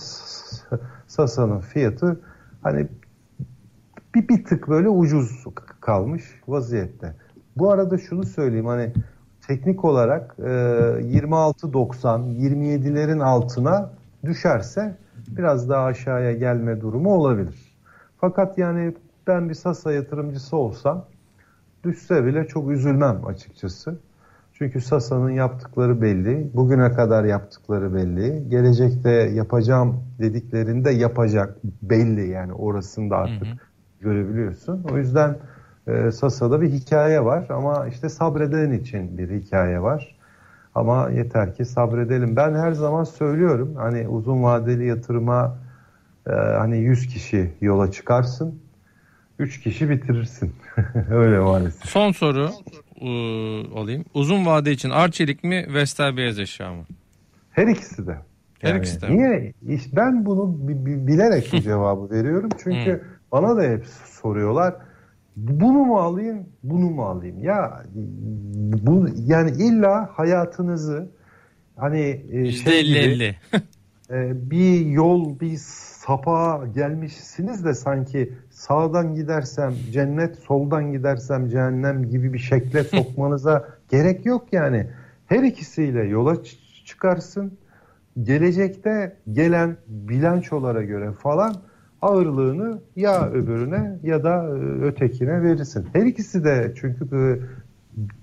Sasa'nın 1.06 1.60
fiyatı 1.60 2.20
hani 2.62 2.88
bir, 4.14 4.28
bir 4.28 4.44
tık 4.44 4.68
böyle 4.68 4.88
ucuz 4.88 5.44
kalmış 5.80 6.22
vaziyette. 6.48 7.14
Bu 7.56 7.72
arada 7.72 7.98
şunu 7.98 8.24
söyleyeyim 8.24 8.66
hani 8.66 8.92
teknik 9.46 9.84
olarak 9.84 10.36
e, 10.38 10.42
26.90 10.42 12.20
27'lerin 12.20 13.22
altına 13.22 13.97
düşerse 14.24 14.96
biraz 15.28 15.68
daha 15.68 15.84
aşağıya 15.84 16.32
gelme 16.32 16.80
durumu 16.80 17.14
olabilir. 17.14 17.74
Fakat 18.20 18.58
yani 18.58 18.94
ben 19.26 19.48
bir 19.48 19.54
Sasa 19.54 19.92
yatırımcısı 19.92 20.56
olsam 20.56 21.04
düşse 21.84 22.24
bile 22.24 22.46
çok 22.46 22.70
üzülmem 22.70 23.26
açıkçası. 23.26 23.98
Çünkü 24.52 24.80
Sasa'nın 24.80 25.30
yaptıkları 25.30 26.02
belli, 26.02 26.50
bugüne 26.54 26.92
kadar 26.92 27.24
yaptıkları 27.24 27.94
belli, 27.94 28.48
gelecekte 28.48 29.10
yapacağım 29.10 30.04
dediklerinde 30.18 30.90
yapacak 30.90 31.56
belli 31.82 32.28
yani 32.28 32.52
orasını 32.52 33.10
da 33.10 33.16
artık 33.16 33.46
hı 33.46 33.50
hı. 33.52 33.56
görebiliyorsun. 34.00 34.84
O 34.92 34.98
yüzden 34.98 35.36
e, 35.86 36.10
Sasa'da 36.10 36.60
bir 36.60 36.70
hikaye 36.70 37.24
var 37.24 37.46
ama 37.50 37.86
işte 37.86 38.08
sabreden 38.08 38.72
için 38.72 39.18
bir 39.18 39.30
hikaye 39.30 39.82
var. 39.82 40.17
Ama 40.78 41.10
yeter 41.10 41.54
ki 41.54 41.64
sabredelim. 41.64 42.36
Ben 42.36 42.54
her 42.54 42.72
zaman 42.72 43.04
söylüyorum 43.04 43.74
hani 43.76 44.08
uzun 44.08 44.42
vadeli 44.42 44.86
yatırıma 44.86 45.58
e, 46.26 46.32
hani 46.32 46.78
100 46.78 47.06
kişi 47.06 47.52
yola 47.60 47.90
çıkarsın. 47.90 48.60
3 49.38 49.60
kişi 49.60 49.90
bitirirsin. 49.90 50.52
Öyle 51.10 51.38
maalesef. 51.38 51.84
Son 51.84 52.12
soru 52.12 52.50
e, 53.00 53.08
alayım. 53.80 54.04
Uzun 54.14 54.46
vade 54.46 54.72
için 54.72 54.90
Arçelik 54.90 55.44
mi 55.44 55.66
Vestel 55.74 56.16
beyaz 56.16 56.38
eşya 56.38 56.72
mı? 56.72 56.84
Her 57.50 57.66
ikisi 57.66 58.06
de. 58.06 58.16
Her 58.58 58.68
yani 58.68 58.78
ikisi 58.78 59.02
de. 59.02 59.16
Niye? 59.16 59.52
Ben 59.92 60.26
bunu 60.26 60.56
bilerek 61.06 61.50
bu 61.52 61.60
cevabı 61.60 62.10
veriyorum. 62.10 62.50
Çünkü 62.64 63.04
bana 63.32 63.56
da 63.56 63.62
hep 63.62 63.86
soruyorlar 64.04 64.74
bunu 65.38 65.84
mu 65.84 65.98
alayım, 65.98 66.46
bunu 66.62 66.90
mu 66.90 67.04
alayım? 67.04 67.38
Ya 67.44 67.82
bu 68.86 69.06
yani 69.26 69.50
illa 69.50 70.10
hayatınızı 70.12 71.08
hani 71.76 72.22
e, 72.30 72.52
şey 72.52 72.84
gibi, 72.84 72.98
50 72.98 73.24
e, 74.10 74.50
bir 74.50 74.86
yol, 74.86 75.40
bir 75.40 75.56
sapa 75.56 76.66
gelmişsiniz 76.74 77.64
de 77.64 77.74
sanki 77.74 78.32
sağdan 78.50 79.14
gidersem 79.14 79.74
cennet, 79.92 80.38
soldan 80.38 80.92
gidersem 80.92 81.48
cehennem 81.48 82.10
gibi 82.10 82.32
bir 82.32 82.38
şekle 82.38 82.84
sokmanıza 82.94 83.68
gerek 83.90 84.26
yok 84.26 84.52
yani. 84.52 84.86
Her 85.26 85.42
ikisiyle 85.42 86.02
yola 86.02 86.36
çıkarsın. 86.84 87.58
Gelecekte 88.22 89.16
gelen 89.32 89.76
bilançolara 89.86 90.82
göre 90.82 91.12
falan 91.12 91.54
ağırlığını 92.02 92.80
ya 92.96 93.30
öbürüne 93.30 93.98
ya 94.02 94.24
da 94.24 94.44
e, 94.44 94.84
ötekine 94.84 95.42
verirsin. 95.42 95.86
Her 95.92 96.06
ikisi 96.06 96.44
de 96.44 96.74
çünkü 96.80 97.04
e, 97.04 97.20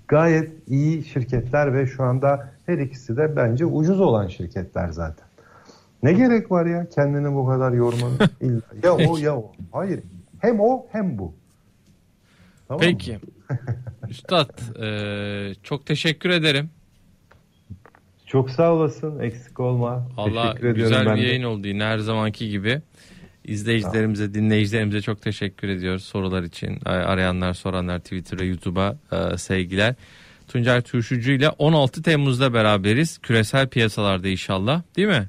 gayet 0.08 0.68
iyi 0.68 1.04
şirketler 1.04 1.74
ve 1.74 1.86
şu 1.86 2.02
anda 2.02 2.52
her 2.66 2.78
ikisi 2.78 3.16
de 3.16 3.36
bence 3.36 3.66
ucuz 3.66 4.00
olan 4.00 4.28
şirketler 4.28 4.88
zaten. 4.88 5.26
Ne 6.02 6.12
gerek 6.12 6.50
var 6.50 6.66
ya 6.66 6.88
kendini 6.88 7.34
bu 7.34 7.46
kadar 7.46 7.72
yormanın? 7.72 8.18
ya 8.82 8.92
o 8.92 9.18
ya 9.18 9.36
o. 9.36 9.52
Hayır. 9.72 10.00
Hem 10.40 10.60
o 10.60 10.86
hem 10.92 11.18
bu. 11.18 11.34
Tamam 12.68 12.80
Peki. 12.80 13.18
Üstad 14.08 14.82
e, 14.82 15.54
çok 15.62 15.86
teşekkür 15.86 16.30
ederim. 16.30 16.70
Çok 18.26 18.50
sağ 18.50 18.72
olasın. 18.72 19.18
Eksik 19.18 19.60
olma. 19.60 20.08
Allah 20.16 20.54
güzel 20.60 21.16
bir 21.16 21.22
yayın 21.22 21.42
oldu 21.42 21.68
yine 21.68 21.84
her 21.84 21.98
zamanki 21.98 22.50
gibi. 22.50 22.82
İzleyicilerimize, 23.46 24.34
dinleyicilerimize 24.34 25.00
çok 25.00 25.22
teşekkür 25.22 25.68
ediyoruz 25.68 26.04
sorular 26.04 26.42
için. 26.42 26.78
Arayanlar, 26.84 27.54
soranlar 27.54 27.98
Twitter 27.98 28.40
ve 28.40 28.44
YouTube'a 28.44 28.96
e, 29.12 29.38
sevgiler. 29.38 29.94
Tuncay 30.48 30.82
Turşucu 30.82 31.32
ile 31.32 31.48
16 31.48 32.02
Temmuz'da 32.02 32.54
beraberiz. 32.54 33.18
Küresel 33.18 33.68
piyasalarda 33.68 34.28
inşallah 34.28 34.82
değil 34.96 35.08
mi? 35.08 35.28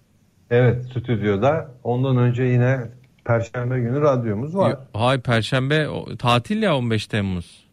Evet 0.50 0.86
stüdyoda. 0.86 1.72
Ondan 1.84 2.18
önce 2.18 2.44
yine 2.44 2.80
Perşembe 3.26 3.80
günü 3.80 4.02
radyomuz 4.02 4.56
var. 4.58 4.78
Hay 4.94 5.22
Perşembe 5.22 5.88
tatil 6.20 6.62
ya 6.62 6.78
15 6.78 7.08
Temmuz. 7.08 7.68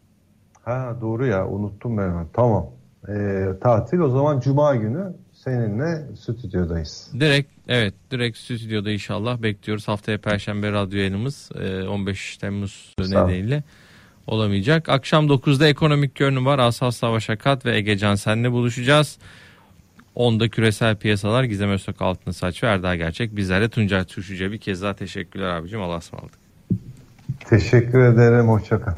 Ha 0.63 0.97
doğru 1.01 1.25
ya 1.25 1.47
unuttum 1.47 1.97
ben. 1.97 2.27
Tamam. 2.33 2.67
Ee, 3.09 3.45
tatil 3.61 3.99
o 3.99 4.09
zaman 4.09 4.39
Cuma 4.39 4.75
günü 4.75 5.13
seninle 5.45 6.15
stüdyodayız. 6.15 7.11
Direkt 7.19 7.51
evet 7.67 7.93
direkt 8.11 8.37
stüdyoda 8.37 8.91
inşallah 8.91 9.41
bekliyoruz. 9.41 9.87
Haftaya 9.87 10.17
Perşembe 10.17 10.71
radyo 10.71 10.97
yayınımız 10.97 11.51
15 11.89 12.35
e, 12.35 12.39
Temmuz 12.39 12.93
nedeniyle 12.99 13.63
olamayacak. 14.27 14.89
Akşam 14.89 15.27
9'da 15.27 15.67
ekonomik 15.67 16.15
görünüm 16.15 16.45
var. 16.45 16.59
Asas 16.59 16.97
Savaş 16.97 17.29
Akat 17.29 17.65
ve 17.65 17.75
Ege 17.75 17.97
Can 17.97 18.15
senle 18.15 18.51
buluşacağız. 18.51 19.17
Onda 20.15 20.49
küresel 20.49 20.95
piyasalar 20.95 21.43
Gizem 21.43 21.69
Öztürk 21.69 22.01
Altın 22.01 22.31
Saç 22.31 22.63
ve 22.63 22.67
Erdal 22.67 22.95
Gerçek. 22.95 23.35
Bizlere 23.35 23.69
Tuncay 23.69 24.03
Tuşucu'ya 24.03 24.51
bir 24.51 24.57
kez 24.57 24.81
daha 24.81 24.93
teşekkürler 24.93 25.47
abicim. 25.47 25.81
Allah'a 25.81 25.97
ısmarladık. 25.97 26.39
Teşekkür 27.39 27.99
ederim. 27.99 28.47
Hoşçakal. 28.47 28.93